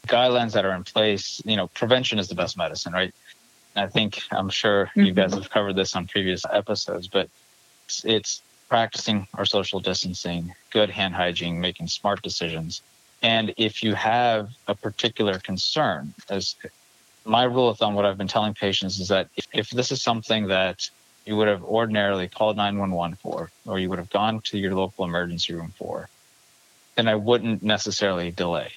[0.07, 3.13] Guidelines that are in place you know prevention is the best medicine right?
[3.75, 5.01] I think i'm sure mm-hmm.
[5.01, 7.29] you guys have covered this on previous episodes but
[7.85, 12.81] it's, it's practicing our social distancing, good hand hygiene, making smart decisions.
[13.21, 16.55] And if you have a particular concern, as
[17.25, 20.01] my rule of thumb, what I've been telling patients is that if, if this is
[20.01, 20.89] something that
[21.25, 25.05] you would have ordinarily called 911 for, or you would have gone to your local
[25.05, 26.07] emergency room for,
[26.95, 28.73] then I wouldn't necessarily delay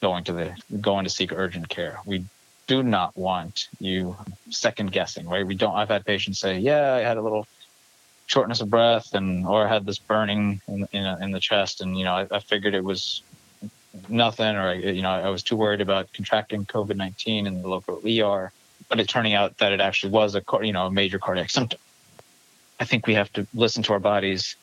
[0.00, 1.98] going to the going to seek urgent care.
[2.04, 2.24] We
[2.66, 4.16] do not want you
[4.50, 5.46] second guessing, right?
[5.46, 5.74] We don't.
[5.74, 7.46] I've had patients say, "Yeah, I had a little
[8.28, 11.98] shortness of breath and or I had this burning in in, in the chest and
[11.98, 13.22] you know I, I, figured it was
[14.08, 18.00] nothing or you know I was too worried about contracting COVID nineteen in the local
[18.06, 18.52] ER,
[18.88, 21.80] but it turning out that it actually was a you know a major cardiac symptom.
[22.78, 24.54] I think we have to listen to our bodies,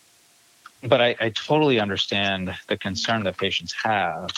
[0.83, 4.29] but I, I totally understand the concern that patients have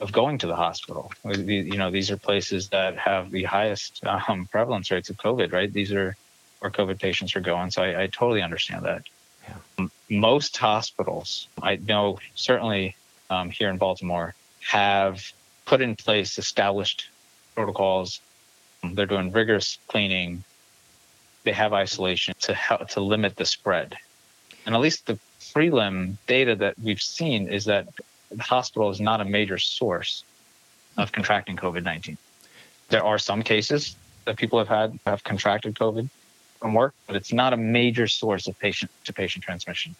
[0.00, 1.12] of going to the hospital.
[1.24, 5.72] You know, these are places that have the highest um, prevalence rates of COVID, right?
[5.72, 6.16] These are
[6.64, 7.70] where COVID patients are going.
[7.70, 9.02] So I, I totally understand that.
[9.46, 9.86] Yeah.
[10.08, 12.96] Most hospitals, I know certainly
[13.28, 15.22] um, here in Baltimore, have
[15.66, 17.10] put in place established
[17.54, 18.20] protocols.
[18.82, 20.42] They're doing rigorous cleaning.
[21.44, 23.96] They have isolation to help to limit the spread.
[24.64, 25.18] And at least the
[25.54, 27.88] prelim data that we've seen is that
[28.30, 30.24] the hospital is not a major source
[30.96, 32.16] of contracting COVID 19.
[32.88, 36.08] There are some cases that people have had have contracted COVID,
[36.64, 39.94] from work, but it's not a major source of patient to patient transmission.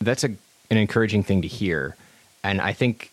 [0.00, 0.30] That's a,
[0.68, 1.96] an encouraging thing to hear.
[2.42, 3.12] And I think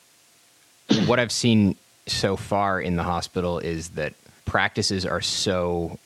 [1.06, 1.76] what I've seen
[2.08, 6.00] so far in the hospital is that practices are so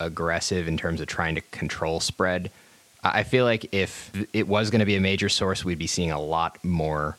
[0.00, 2.50] aggressive in terms of trying to control spread.
[3.04, 6.12] I feel like if it was going to be a major source, we'd be seeing
[6.12, 7.18] a lot more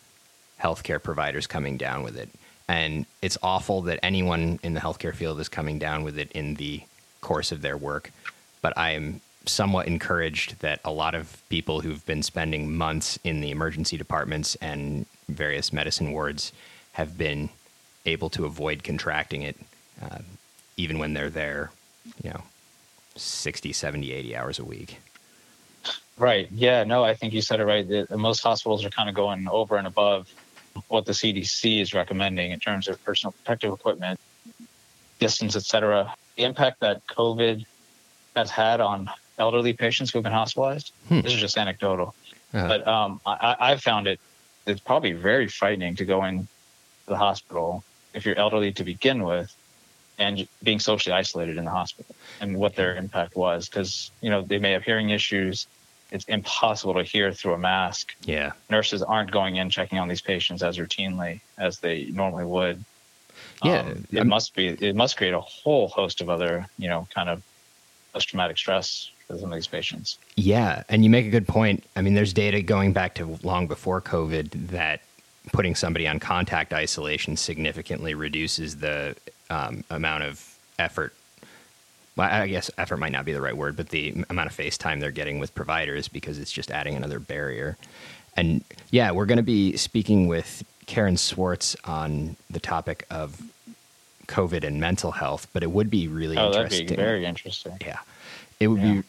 [0.60, 2.30] healthcare providers coming down with it.
[2.68, 6.56] And it's awful that anyone in the healthcare field is coming down with it in
[6.56, 6.82] the
[7.22, 8.12] course of their work.
[8.62, 13.42] But I am somewhat encouraged that a lot of people who've been spending months in
[13.42, 16.52] the emergency departments and various medicine wards
[16.94, 17.50] have been
[18.06, 19.58] able to avoid contracting it,
[20.02, 20.20] uh,
[20.76, 21.72] even when they're there,
[22.24, 22.44] you know,
[23.16, 24.98] 60, 70, 80 hours a week.
[26.18, 26.48] Right.
[26.52, 26.84] Yeah.
[26.84, 27.88] No, I think you said it right.
[27.88, 30.34] The, most hospitals are kind of going over and above
[30.88, 34.20] what the CDC is recommending in terms of personal protective equipment,
[35.20, 36.14] distance, et cetera.
[36.36, 37.66] The impact that COVID
[38.38, 40.94] has had on elderly patients who have been hospitalized.
[41.08, 41.22] Hmm.
[41.22, 42.16] This is just anecdotal,
[42.54, 42.68] uh-huh.
[42.68, 44.20] but um, I, I've found it.
[44.66, 46.48] It's probably very frightening to go in
[47.06, 49.56] the hospital if you're elderly to begin with
[50.20, 54.42] and being socially isolated in the hospital and what their impact was because you know
[54.42, 55.68] they may have hearing issues
[56.12, 60.22] it's impossible to hear through a mask yeah nurses aren't going in checking on these
[60.22, 62.84] patients as routinely as they normally would
[63.64, 66.88] yeah um, it I'm, must be it must create a whole host of other you
[66.88, 67.44] know kind of
[68.18, 72.02] post-traumatic stress for some of these patients yeah and you make a good point i
[72.02, 75.02] mean there's data going back to long before covid that
[75.52, 79.16] putting somebody on contact isolation significantly reduces the
[79.50, 81.14] um, amount of effort.
[82.16, 84.78] Well, I guess effort might not be the right word, but the amount of face
[84.78, 87.78] time they're getting with providers because it's just adding another barrier.
[88.36, 93.42] And yeah, we're going to be speaking with Karen Swartz on the topic of
[94.28, 96.88] COVID and mental health, but it would be really oh, interesting.
[96.88, 97.78] That'd be very interesting.
[97.82, 98.00] Yeah.
[98.60, 98.94] It would yeah.
[98.94, 99.04] be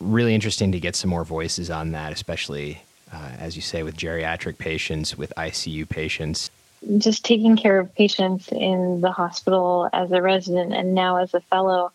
[0.00, 3.96] really interesting to get some more voices on that, especially uh, as you say, with
[3.96, 6.50] geriatric patients, with ICU patients.
[6.98, 11.40] Just taking care of patients in the hospital as a resident and now as a
[11.40, 11.90] fellow,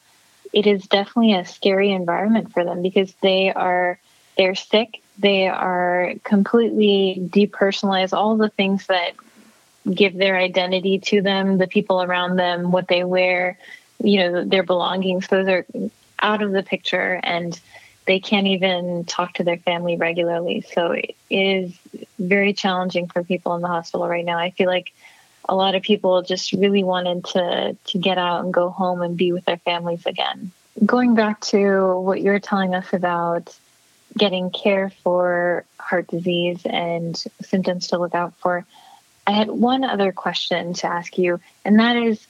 [0.52, 3.98] it is definitely a scary environment for them because they are
[4.38, 9.14] they're sick, they are completely depersonalized, all the things that
[9.92, 13.58] give their identity to them, the people around them, what they wear,
[14.04, 15.66] you know, their belongings, those are
[16.20, 17.60] out of the picture and
[18.06, 20.66] they can't even talk to their family regularly.
[20.74, 21.74] So it is
[22.20, 24.38] very challenging for people in the hospital right now.
[24.38, 24.94] I feel like
[25.48, 29.18] a lot of people just really wanted to to get out and go home and
[29.18, 30.52] be with their families again.
[30.86, 33.58] Going back to what you're telling us about
[34.18, 38.66] getting care for heart disease and symptoms to look out for,
[39.26, 42.26] I had one other question to ask you, and that is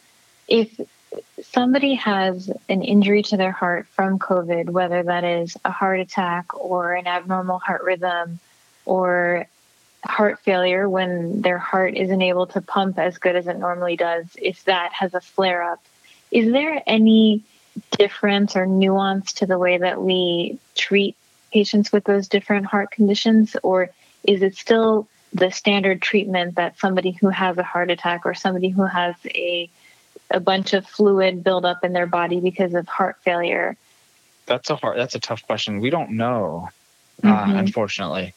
[0.48, 0.80] if
[1.42, 6.54] somebody has an injury to their heart from COVID, whether that is a heart attack
[6.56, 8.40] or an abnormal heart rhythm
[8.86, 9.48] or
[10.04, 14.26] heart failure when their heart isn't able to pump as good as it normally does,
[14.36, 15.84] if that has a flare up,
[16.32, 17.44] is there any
[17.92, 21.16] difference or nuance to the way that we treat
[21.52, 23.56] patients with those different heart conditions?
[23.64, 23.90] Or
[24.24, 28.70] is it still the standard treatment that somebody who has a heart attack or somebody
[28.70, 29.70] who has a
[30.32, 33.78] a bunch of fluid buildup in their body because of heart failure?
[34.46, 34.98] That's a hard.
[34.98, 35.80] That's a tough question.
[35.80, 36.70] We don't know,
[37.24, 37.52] uh, mm-hmm.
[37.52, 38.34] uh, unfortunately.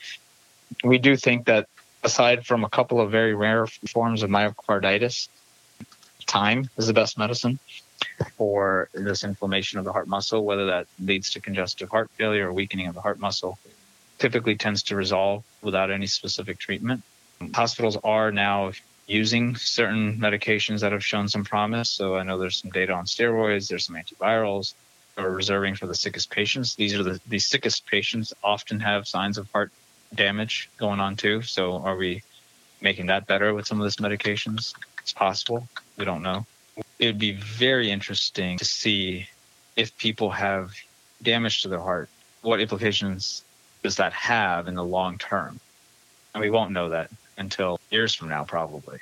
[0.85, 1.69] We do think that
[2.03, 5.29] aside from a couple of very rare forms of myocarditis,
[6.27, 7.59] time is the best medicine
[8.37, 12.53] for this inflammation of the heart muscle, whether that leads to congestive heart failure or
[12.53, 13.59] weakening of the heart muscle.
[14.19, 17.03] Typically tends to resolve without any specific treatment.
[17.55, 18.73] Hospitals are now
[19.07, 21.91] using certain medications that have shown some promise.
[21.91, 24.75] So I know there's some data on steroids, there's some antivirals
[25.17, 26.75] are reserving for the sickest patients.
[26.75, 29.73] These are the, the sickest patients often have signs of heart
[30.15, 31.43] damage going on too.
[31.43, 32.23] So are we
[32.81, 34.75] making that better with some of these medications?
[35.01, 35.67] It's possible.
[35.97, 36.47] We don't know.
[36.99, 39.29] It would be very interesting to see
[39.77, 40.73] if people have
[41.23, 42.09] damage to their heart.
[42.43, 43.43] What implications
[43.87, 45.61] does that have in the long term?
[46.35, 48.99] And we won't know that until years from now, probably.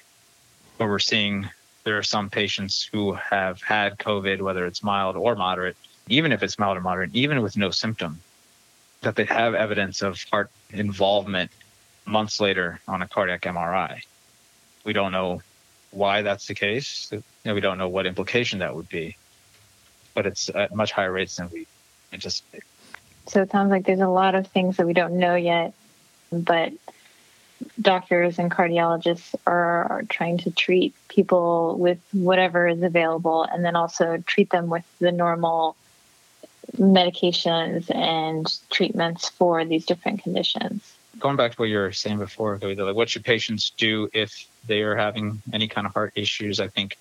[0.76, 1.48] But we're seeing
[1.84, 6.42] there are some patients who have had COVID, whether it's mild or moderate, even if
[6.42, 8.20] it's mild or moderate, even with no symptom,
[9.00, 11.50] that they have evidence of heart involvement
[12.04, 14.02] months later on a cardiac MRI.
[14.84, 15.40] We don't know
[15.92, 17.10] why that's the case.
[17.46, 19.16] Know, we don't know what implication that would be,
[20.12, 21.66] but it's at much higher rates than we
[22.12, 22.64] anticipate.
[23.26, 25.74] So it sounds like there's a lot of things that we don't know yet,
[26.30, 26.72] but
[27.80, 33.76] doctors and cardiologists are, are, trying to treat people with whatever is available and then
[33.76, 35.76] also treat them with the normal
[36.76, 40.94] medications and treatments for these different conditions.
[41.18, 44.82] Going back to what you were saying before, like what should patients do if they
[44.82, 46.60] are having any kind of heart issues?
[46.60, 46.98] I think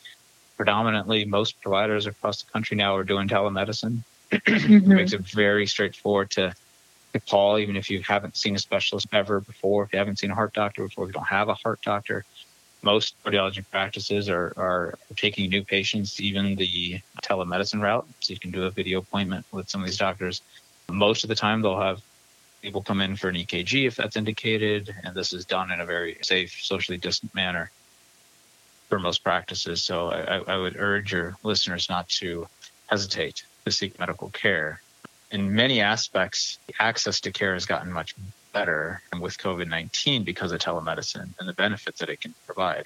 [0.55, 4.03] predominantly most providers across the country now are doing telemedicine.
[4.45, 6.53] It makes it very straightforward to,
[7.13, 10.31] to call, even if you haven't seen a specialist ever before, if you haven't seen
[10.31, 12.25] a heart doctor before, if you don't have a heart doctor.
[12.81, 18.05] Most cardiology practices are, are taking new patients, even the telemedicine route.
[18.19, 20.41] So you can do a video appointment with some of these doctors.
[20.91, 22.01] Most of the time, they'll have
[22.61, 25.85] people come in for an EKG if that's indicated, and this is done in a
[25.85, 27.71] very safe, socially distant manner
[28.89, 29.81] for most practices.
[29.81, 32.47] So I, I would urge your listeners not to
[32.87, 34.81] hesitate to seek medical care.
[35.31, 38.15] In many aspects, access to care has gotten much
[38.51, 42.85] better with COVID 19 because of telemedicine and the benefits that it can provide.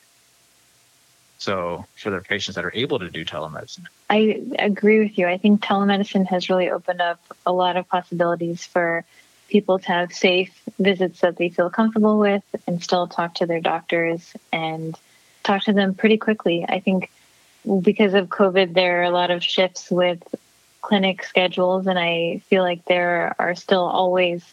[1.39, 5.27] So, for the patients that are able to do telemedicine, I agree with you.
[5.27, 9.05] I think telemedicine has really opened up a lot of possibilities for
[9.47, 13.61] people to have safe visits that they feel comfortable with and still talk to their
[13.61, 14.97] doctors and
[15.43, 16.65] talk to them pretty quickly.
[16.67, 17.11] I think
[17.81, 20.23] because of COVID, there are a lot of shifts with
[20.81, 24.43] clinic schedules, and I feel like there are still always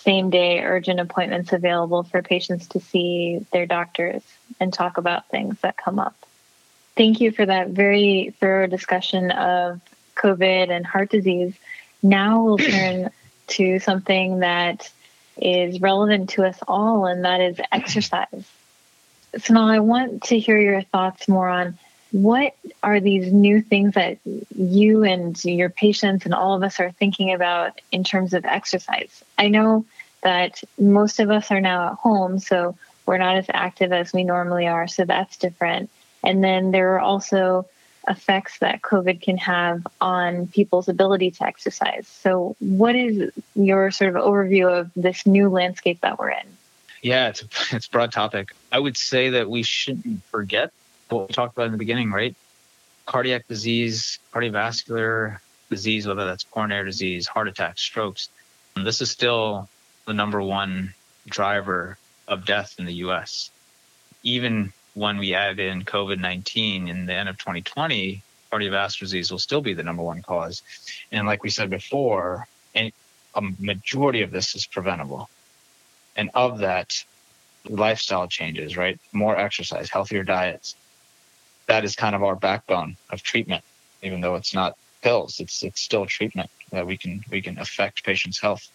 [0.00, 4.22] same day urgent appointments available for patients to see their doctors
[4.60, 6.14] and talk about things that come up.
[6.96, 9.80] Thank you for that very thorough discussion of
[10.16, 11.54] COVID and heart disease.
[12.02, 13.10] Now we'll turn
[13.48, 14.90] to something that
[15.40, 18.44] is relevant to us all, and that is exercise.
[19.38, 21.78] So now I want to hear your thoughts more on
[22.10, 24.18] what are these new things that
[24.54, 29.22] you and your patients and all of us are thinking about in terms of exercise?
[29.36, 29.84] I know
[30.22, 34.24] that most of us are now at home, so we're not as active as we
[34.24, 35.90] normally are, so that's different.
[36.24, 37.66] And then there are also
[38.08, 42.06] effects that COVID can have on people's ability to exercise.
[42.06, 46.46] So, what is your sort of overview of this new landscape that we're in?
[47.02, 48.50] Yeah, it's a, it's a broad topic.
[48.72, 50.72] I would say that we shouldn't forget
[51.10, 52.34] what we talked about in the beginning, right?
[53.06, 55.38] Cardiac disease, cardiovascular
[55.70, 58.28] disease, whether that's coronary disease, heart attacks, strokes.
[58.76, 59.68] This is still
[60.06, 60.94] the number one
[61.26, 63.50] driver of death in the US.
[64.22, 69.38] Even when we add in COVID 19 in the end of 2020, cardiovascular disease will
[69.38, 70.62] still be the number one cause.
[71.12, 72.46] And like we said before,
[73.38, 75.28] a majority of this is preventable.
[76.16, 77.04] And of that,
[77.68, 78.98] lifestyle changes, right?
[79.12, 80.74] More exercise, healthier diets.
[81.68, 83.62] That is kind of our backbone of treatment,
[84.02, 85.38] even though it's not pills.
[85.38, 88.68] It's it's still treatment that we can we can affect patients' health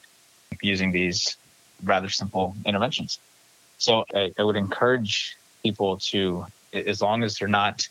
[0.61, 1.35] using these
[1.83, 3.19] rather simple interventions.
[3.77, 7.87] So I, I would encourage people to, as long as they're not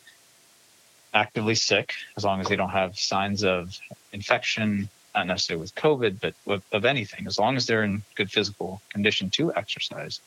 [1.13, 3.77] actively sick, as long as they don't have signs of
[4.11, 8.31] infection, not necessarily with COVID, but of, of anything, as long as they're in good
[8.31, 10.21] physical condition to exercise,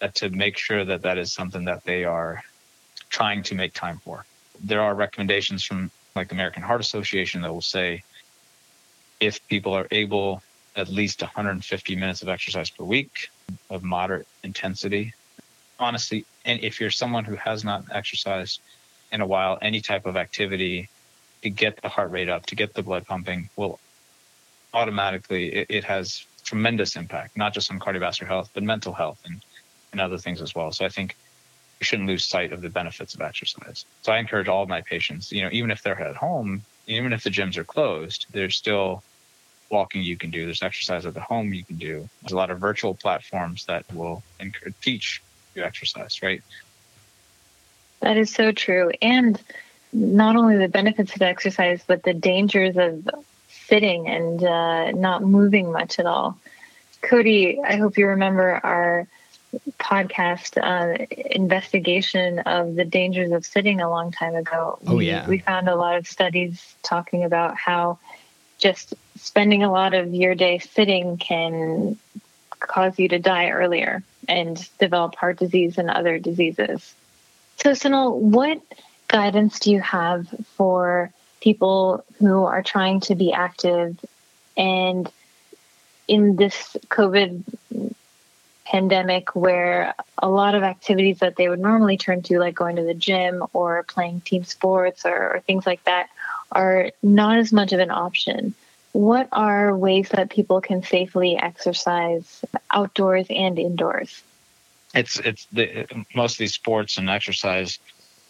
[0.00, 2.42] that to make sure that that is something that they are
[3.10, 4.24] trying to make time for.
[4.62, 8.02] There are recommendations from like the American Heart Association that will say
[9.20, 10.42] if people are able
[10.76, 13.28] at least 150 minutes of exercise per week
[13.68, 15.12] of moderate intensity.
[15.78, 18.60] Honestly, and if you're someone who has not exercised
[19.12, 20.88] in a while, any type of activity
[21.42, 23.80] to get the heart rate up, to get the blood pumping, will
[24.72, 29.42] automatically it, it has tremendous impact, not just on cardiovascular health, but mental health and,
[29.92, 30.70] and other things as well.
[30.72, 31.16] So I think
[31.80, 33.84] you shouldn't lose sight of the benefits of exercise.
[34.02, 37.12] So I encourage all of my patients, you know, even if they're at home, even
[37.12, 39.02] if the gyms are closed, there's still
[39.70, 40.44] walking you can do.
[40.44, 42.08] There's exercise at the home you can do.
[42.22, 45.22] There's a lot of virtual platforms that will encourage, teach
[45.54, 46.42] you exercise, right?
[48.00, 48.90] That is so true.
[49.00, 49.40] And
[49.92, 53.08] not only the benefits of exercise, but the dangers of
[53.48, 56.38] sitting and uh, not moving much at all.
[57.02, 59.06] Cody, I hope you remember our
[59.78, 64.78] podcast uh, investigation of the dangers of sitting a long time ago.
[64.86, 65.26] Oh, yeah.
[65.26, 67.98] We, we found a lot of studies talking about how
[68.58, 71.98] just spending a lot of your day sitting can
[72.60, 76.94] cause you to die earlier and develop heart disease and other diseases.
[77.56, 78.60] So, Sonal, what
[79.08, 83.98] guidance do you have for people who are trying to be active
[84.56, 85.10] and
[86.06, 87.42] in this COVID
[88.64, 92.82] pandemic where a lot of activities that they would normally turn to, like going to
[92.82, 96.08] the gym or playing team sports or, or things like that,
[96.52, 98.54] are not as much of an option.
[98.92, 104.22] What are ways that people can safely exercise outdoors and indoors?
[104.94, 107.78] It's it's the most of these sports and exercise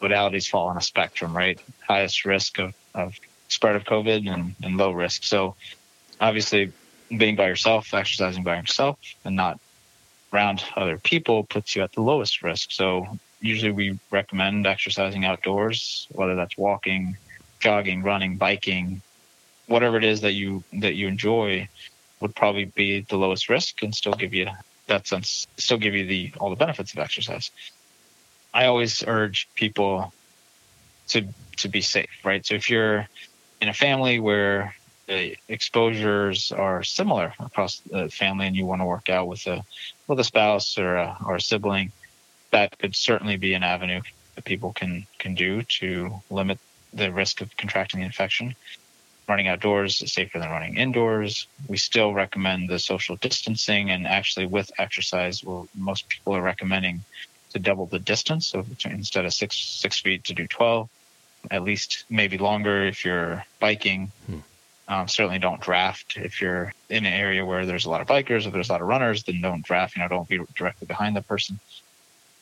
[0.02, 1.58] modalities fall on a spectrum, right?
[1.86, 3.14] Highest risk of, of
[3.48, 5.24] spread of COVID and, and low risk.
[5.24, 5.56] So
[6.20, 6.72] obviously
[7.16, 9.58] being by yourself, exercising by yourself and not
[10.32, 12.70] around other people puts you at the lowest risk.
[12.72, 17.16] So usually we recommend exercising outdoors, whether that's walking,
[17.58, 19.02] jogging, running, biking,
[19.66, 21.68] whatever it is that you that you enjoy
[22.20, 24.48] would probably be the lowest risk and still give you
[24.86, 27.50] that sense still give you the all the benefits of exercise.
[28.52, 30.12] I always urge people
[31.08, 31.26] to
[31.58, 32.44] to be safe, right?
[32.44, 33.06] So if you're
[33.60, 34.74] in a family where
[35.48, 39.64] exposures are similar across the family and you want to work out with a
[40.06, 41.92] with a spouse or a, or a sibling,
[42.50, 44.00] that could certainly be an avenue
[44.34, 46.58] that people can can do to limit
[46.92, 48.54] the risk of contracting the infection.
[49.28, 51.46] Running outdoors is safer than running indoors.
[51.68, 57.04] We still recommend the social distancing, and actually, with exercise, well, most people are recommending
[57.52, 58.48] to double the distance.
[58.48, 60.88] So instead of six six feet, to do twelve,
[61.50, 64.10] at least maybe longer if you're biking.
[64.26, 64.38] Hmm.
[64.90, 68.46] Um, certainly don't draft if you're in an area where there's a lot of bikers
[68.46, 69.22] or there's a lot of runners.
[69.22, 69.96] Then don't draft.
[69.96, 71.60] You know, don't be directly behind the person.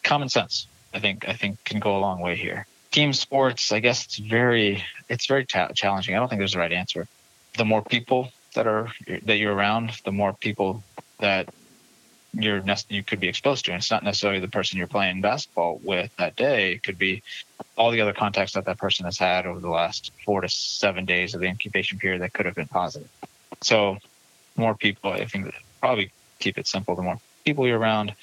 [0.02, 3.80] Common sense, I think, I think can go a long way here team sports, I
[3.80, 6.14] guess it's very it's very ta- challenging.
[6.14, 7.06] I don't think there's the right answer.
[7.56, 8.90] The more people that are
[9.24, 10.82] that you're around, the more people
[11.18, 11.52] that
[12.32, 13.72] you're you could be exposed to.
[13.72, 16.72] And it's not necessarily the person you're playing basketball with that day.
[16.72, 17.22] It could be
[17.76, 21.04] all the other contacts that that person has had over the last four to seven
[21.04, 23.08] days of the incubation period that could have been positive.
[23.62, 23.98] So,
[24.56, 25.12] more people.
[25.12, 26.96] I think probably keep it simple.
[26.96, 28.14] The more people you're around,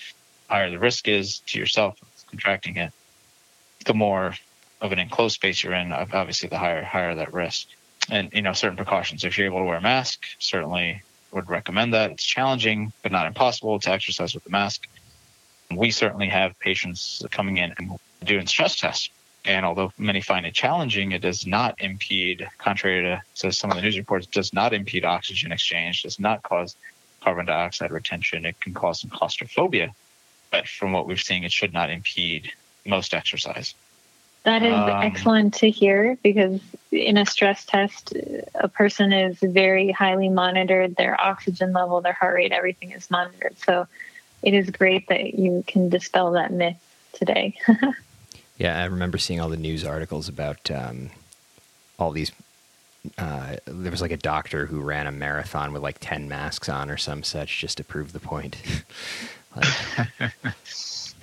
[0.49, 1.97] higher the risk is to yourself
[2.29, 2.91] contracting it.
[3.85, 4.35] The more
[4.81, 7.67] of an enclosed space you're in, obviously the higher higher that risk.
[8.09, 9.23] And you know, certain precautions.
[9.23, 11.01] If you're able to wear a mask, certainly
[11.35, 12.11] would recommend that.
[12.11, 14.87] It's challenging, but not impossible to exercise with the mask.
[15.69, 17.91] We certainly have patients coming in and
[18.23, 19.09] doing stress tests.
[19.43, 23.75] And although many find it challenging, it does not impede, contrary to, to some of
[23.75, 26.75] the news reports, does not impede oxygen exchange, does not cause
[27.21, 28.45] carbon dioxide retention.
[28.45, 29.93] It can cause some claustrophobia.
[30.51, 32.51] But from what we've seen, it should not impede
[32.85, 33.75] most exercise.
[34.45, 38.13] That is um, excellent to hear because in a stress test,
[38.53, 40.95] a person is very highly monitored.
[40.95, 43.57] Their oxygen level, their heart rate, everything is monitored.
[43.57, 43.87] So
[44.43, 46.77] it is great that you can dispel that myth
[47.13, 47.55] today.
[48.57, 51.09] yeah, I remember seeing all the news articles about um,
[51.97, 52.31] all these.
[53.17, 56.91] Uh, there was like a doctor who ran a marathon with like 10 masks on
[56.91, 58.57] or some such just to prove the point.
[59.55, 60.33] like,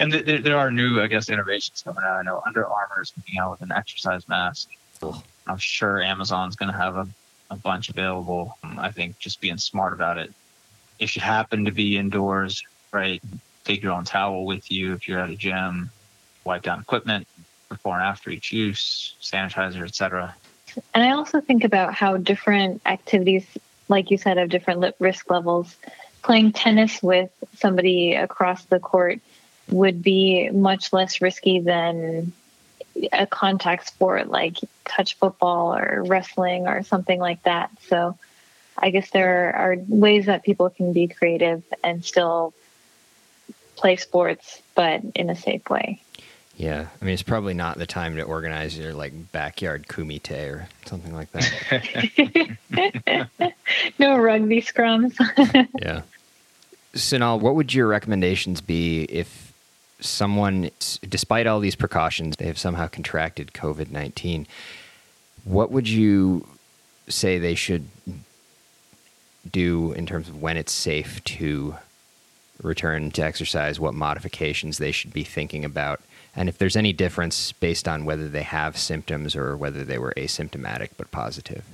[0.02, 2.18] and there, there are new, I guess, innovations coming out.
[2.18, 4.68] I know Under Armour is coming out with an exercise mask.
[5.00, 5.22] Cool.
[5.46, 7.06] I'm sure Amazon's going to have a,
[7.50, 8.58] a bunch available.
[8.64, 10.32] Um, I think just being smart about it.
[10.98, 13.22] If you happen to be indoors, right,
[13.64, 14.92] take your own towel with you.
[14.92, 15.90] If you're at a gym,
[16.44, 17.28] wipe down equipment
[17.68, 20.34] before and after each use, sanitizer, etc.
[20.94, 23.46] And I also think about how different activities,
[23.88, 25.76] like you said, have different risk levels.
[26.22, 29.20] Playing tennis with somebody across the court
[29.68, 32.32] would be much less risky than
[33.12, 37.70] a contact sport like touch football or wrestling or something like that.
[37.88, 38.18] So
[38.76, 42.52] I guess there are ways that people can be creative and still
[43.76, 46.02] play sports, but in a safe way.
[46.56, 50.68] Yeah, I mean it's probably not the time to organize your like backyard kumite or
[50.84, 52.48] something like that.
[53.98, 55.16] no rugby scrums.
[55.80, 56.02] yeah.
[56.94, 59.51] Sonal, what would your recommendations be if
[60.02, 60.70] someone,
[61.08, 64.46] despite all these precautions, they have somehow contracted COVID 19,
[65.44, 66.46] what would you
[67.08, 67.88] say they should
[69.50, 71.76] do in terms of when it's safe to
[72.62, 76.00] return to exercise, what modifications they should be thinking about,
[76.36, 80.14] and if there's any difference based on whether they have symptoms or whether they were
[80.16, 81.64] asymptomatic but positive?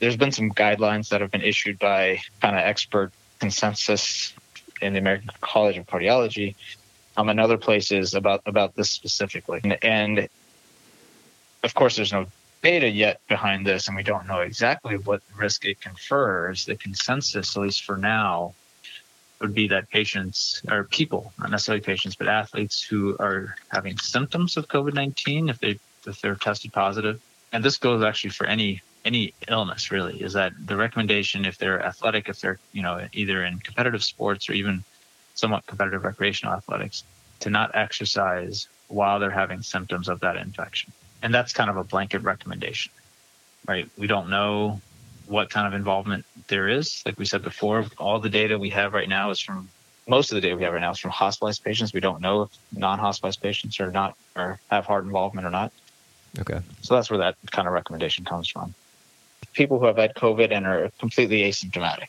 [0.00, 4.32] There's been some guidelines that have been issued by kind of expert consensus
[4.80, 6.54] in the American College of Cardiology
[7.16, 9.60] um, and other places about about this specifically.
[9.62, 10.28] And, and
[11.62, 12.26] of course, there's no
[12.62, 16.64] data yet behind this, and we don't know exactly what risk it confers.
[16.64, 18.54] The consensus, at least for now,
[19.40, 24.56] would be that patients or people, not necessarily patients, but athletes who are having symptoms
[24.56, 27.20] of COVID-19, if they if they're tested positive,
[27.52, 31.84] and this goes actually for any any illness really, is that the recommendation if they're
[31.84, 34.82] athletic, if they're you know either in competitive sports or even
[35.34, 37.04] somewhat competitive recreational athletics
[37.40, 40.92] to not exercise while they're having symptoms of that infection.
[41.22, 42.92] And that's kind of a blanket recommendation,
[43.66, 43.88] right?
[43.96, 44.80] We don't know
[45.26, 47.02] what kind of involvement there is.
[47.06, 49.68] Like we said before, all the data we have right now is from
[50.06, 51.94] most of the data we have right now is from hospitalized patients.
[51.94, 55.72] We don't know if non-hospitalized patients are not or have heart involvement or not.
[56.38, 56.60] Okay.
[56.82, 58.74] So that's where that kind of recommendation comes from.
[59.54, 62.08] people who have had COVID and are completely asymptomatic,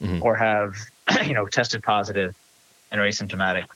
[0.00, 0.22] mm-hmm.
[0.22, 0.76] or have
[1.26, 2.34] you know tested positive
[2.90, 3.66] and are asymptomatic,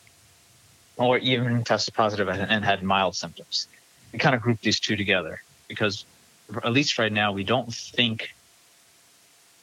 [0.97, 3.68] or even tested positive and had mild symptoms.
[4.12, 6.05] We kind of group these two together because,
[6.62, 8.35] at least right now, we don't think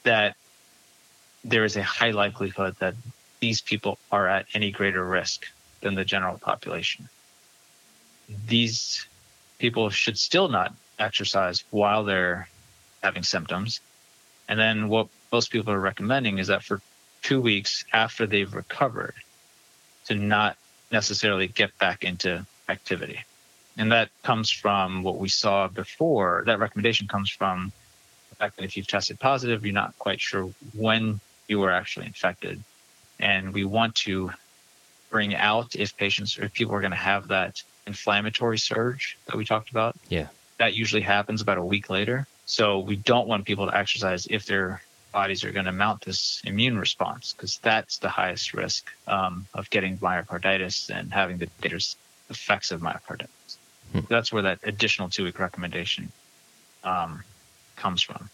[0.04, 0.36] that
[1.44, 2.96] there is a high likelihood that
[3.40, 5.46] these people are at any greater risk
[5.82, 7.10] than the general population.
[8.48, 9.08] These
[9.58, 12.48] people should still not exercise while they're
[13.04, 13.82] having symptoms.
[14.48, 16.82] And then what most people are recommending is that for
[17.22, 19.16] two weeks after they've recovered,
[20.06, 20.58] to not
[20.92, 23.24] necessarily get back into activity.
[23.78, 26.44] And that comes from what we saw before.
[26.46, 27.72] That recommendation comes from
[28.30, 32.08] the fact that if you've tested positive, you're not quite sure when you were actually
[32.08, 32.62] infected.
[33.20, 34.32] And we want to
[35.10, 39.36] bring out if patients or if people are going to have that inflammatory surge that
[39.36, 39.96] we talked about.
[40.10, 40.28] Yeah.
[40.58, 42.28] That usually happens about a week later.
[42.46, 46.42] So we don't want people to exercise if their bodies are going to mount this
[46.46, 51.96] immune response because that's the highest risk um, of getting myocarditis and having the dangerous
[52.30, 53.58] effects of myocarditis.
[53.92, 54.00] Hmm.
[54.00, 56.12] So that's where that additional two week recommendation
[56.84, 57.24] um,
[57.76, 58.30] comes from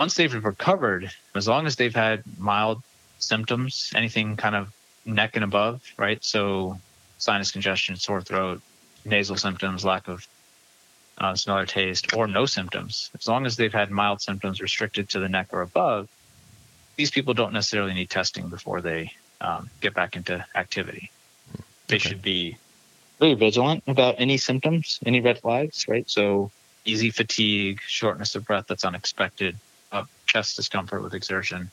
[0.00, 2.82] once they've recovered, as long as they've had mild
[3.18, 4.72] symptoms, anything kind of
[5.04, 6.24] neck and above, right?
[6.24, 6.80] So
[7.18, 8.62] sinus congestion, sore throat,
[9.04, 10.26] nasal symptoms, lack of
[11.18, 13.10] uh, smell or taste, or no symptoms.
[13.14, 16.08] As long as they've had mild symptoms restricted to the neck or above,
[16.96, 21.10] these people don't necessarily need testing before they um, get back into activity.
[21.88, 22.08] They okay.
[22.08, 22.56] should be
[23.18, 26.08] very vigilant about any symptoms, any red flags, right?
[26.08, 26.50] So
[26.84, 29.56] easy fatigue, shortness of breath that's unexpected,
[29.92, 31.70] uh, chest discomfort with exertion,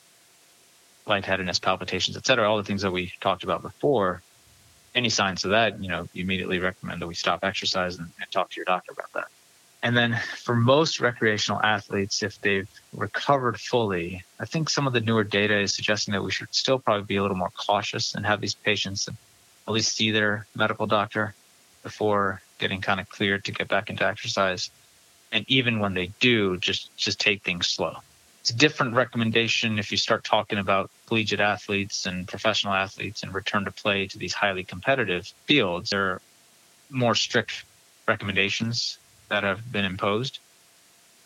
[1.06, 2.50] lightheadedness, palpitations, etc.
[2.50, 4.22] All the things that we talked about before.
[4.98, 8.32] Any signs of that, you know, you immediately recommend that we stop exercise and, and
[8.32, 9.28] talk to your doctor about that.
[9.84, 15.02] And then for most recreational athletes, if they've recovered fully, I think some of the
[15.02, 18.26] newer data is suggesting that we should still probably be a little more cautious and
[18.26, 19.08] have these patients
[19.68, 21.36] at least see their medical doctor
[21.84, 24.72] before getting kind of cleared to get back into exercise.
[25.32, 27.98] And even when they do, just just take things slow
[28.48, 33.34] it's a different recommendation if you start talking about collegiate athletes and professional athletes and
[33.34, 35.90] return to play to these highly competitive fields.
[35.90, 36.22] There are
[36.90, 37.66] more strict
[38.08, 40.40] recommendations that have been imposed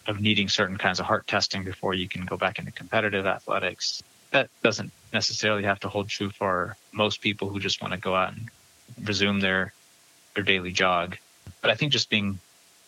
[0.07, 4.01] of needing certain kinds of heart testing before you can go back into competitive athletics.
[4.32, 8.15] That doesn't necessarily have to hold true for most people who just want to go
[8.15, 8.49] out and
[9.03, 9.74] resume their
[10.34, 11.17] their daily jog.
[11.61, 12.39] But I think just being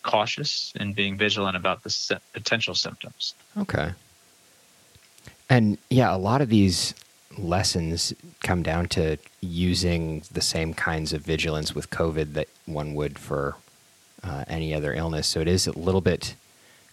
[0.01, 3.35] cautious and being vigilant about the potential symptoms.
[3.55, 3.91] Okay.
[5.49, 6.93] And yeah, a lot of these
[7.37, 13.17] lessons come down to using the same kinds of vigilance with COVID that one would
[13.19, 13.55] for
[14.23, 15.27] uh, any other illness.
[15.27, 16.35] So it is a little bit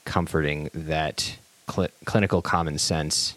[0.05, 1.37] comforting that
[1.71, 3.37] cl- clinical common sense,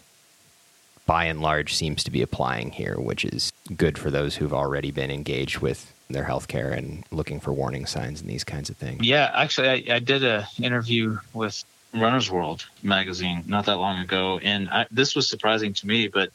[1.06, 4.90] by and large, seems to be applying here, which is good for those who've already
[4.90, 9.06] been engaged with their healthcare and looking for warning signs and these kinds of things.
[9.06, 11.64] Yeah, actually, I, I did an interview with
[11.94, 16.08] Runner's World magazine not that long ago, and I, this was surprising to me.
[16.08, 16.30] But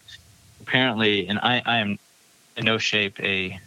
[0.62, 2.00] apparently, and I, I am
[2.56, 3.60] in no shape a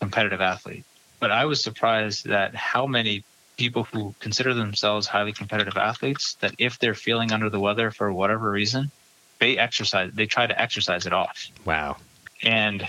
[0.00, 0.84] competitive athlete,
[1.20, 3.24] but I was surprised that how many
[3.56, 8.12] people who consider themselves highly competitive athletes that if they're feeling under the weather for
[8.12, 8.90] whatever reason,
[9.38, 10.12] they exercise.
[10.12, 11.48] They try to exercise it off.
[11.64, 11.96] Wow.
[12.42, 12.86] And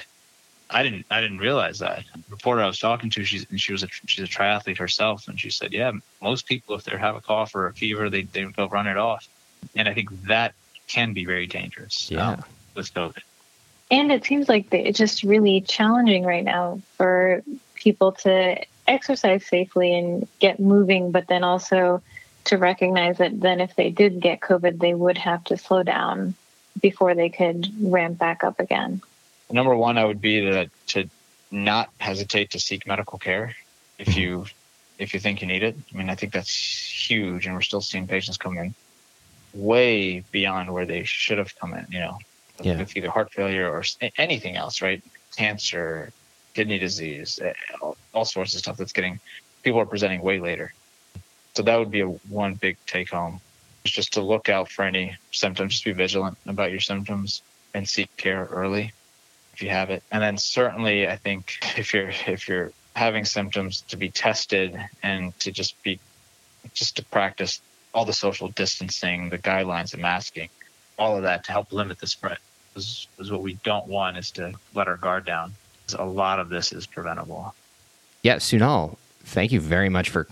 [0.70, 2.04] I didn't I didn't realize that.
[2.14, 5.28] The reporter I was talking to, she's and she was a she's a triathlete herself,
[5.28, 5.92] and she said, yeah,
[6.22, 8.98] most people if they have a cough or a fever, they they go run it
[8.98, 9.28] off,
[9.76, 10.54] and I think that
[10.88, 12.10] can be very dangerous.
[12.12, 12.32] Yeah.
[12.32, 12.44] Um,
[12.78, 13.22] with COVID.
[13.90, 17.42] And it seems like it's just really challenging right now for
[17.76, 22.02] people to exercise safely and get moving, but then also
[22.46, 26.36] to recognize that then if they did get COVID, they would have to slow down
[26.82, 29.02] before they could ramp back up again
[29.52, 31.10] number one, I would be to to
[31.52, 33.56] not hesitate to seek medical care
[33.98, 34.20] if mm-hmm.
[34.20, 34.46] you
[34.98, 35.76] if you think you need it.
[35.94, 38.74] I mean, I think that's huge, and we're still seeing patients come in
[39.54, 41.86] way beyond where they should have come in.
[41.90, 42.18] You know,
[42.62, 42.78] yeah.
[42.78, 43.84] with either heart failure or
[44.18, 45.04] anything else, right?
[45.36, 46.12] Cancer,
[46.54, 47.40] kidney disease,
[47.82, 49.20] all, all sorts of stuff that's getting
[49.64, 50.74] people are presenting way later.
[51.56, 53.40] So that would be a one big take home.
[53.86, 57.42] Is just to look out for any symptoms, just be vigilant about your symptoms
[57.74, 58.92] and seek care early
[59.58, 60.04] if you have it.
[60.12, 65.38] And then certainly, I think if you're if you're having symptoms, to be tested and
[65.40, 66.00] to just be
[66.74, 67.60] just to practice
[67.94, 70.50] all the social distancing, the guidelines, the masking,
[71.00, 72.38] all of that to help limit the spread.
[72.76, 75.54] Is, is what we don't want is to let our guard down.
[75.98, 77.56] A lot of this is preventable.
[78.22, 80.28] Yeah, Sonal, thank you very much for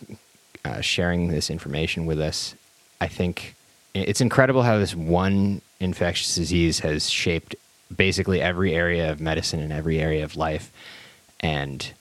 [0.64, 2.54] uh, sharing this information with us.
[3.02, 3.56] I think
[3.96, 7.56] it's incredible how this one infectious disease has shaped
[7.94, 10.72] basically every area of medicine and every area of life.
[11.40, 11.92] And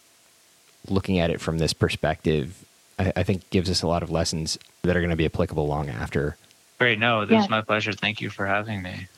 [0.88, 2.64] looking at it from this perspective,
[2.98, 5.66] I, I think gives us a lot of lessons that are going to be applicable
[5.66, 6.36] long after.
[6.78, 6.98] Great.
[6.98, 7.46] No, this yeah.
[7.48, 7.92] my pleasure.
[7.92, 9.08] Thank you for having me.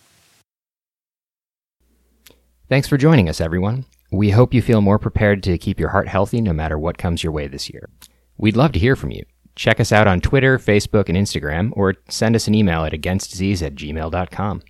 [2.69, 3.85] Thanks for joining us, everyone.
[4.11, 7.23] We hope you feel more prepared to keep your heart healthy no matter what comes
[7.23, 7.89] your way this year.
[8.39, 9.25] We'd love to hear from you.
[9.55, 13.64] Check us out on Twitter, Facebook, and Instagram, or send us an email at againstdisease
[13.64, 14.62] at gmail.com.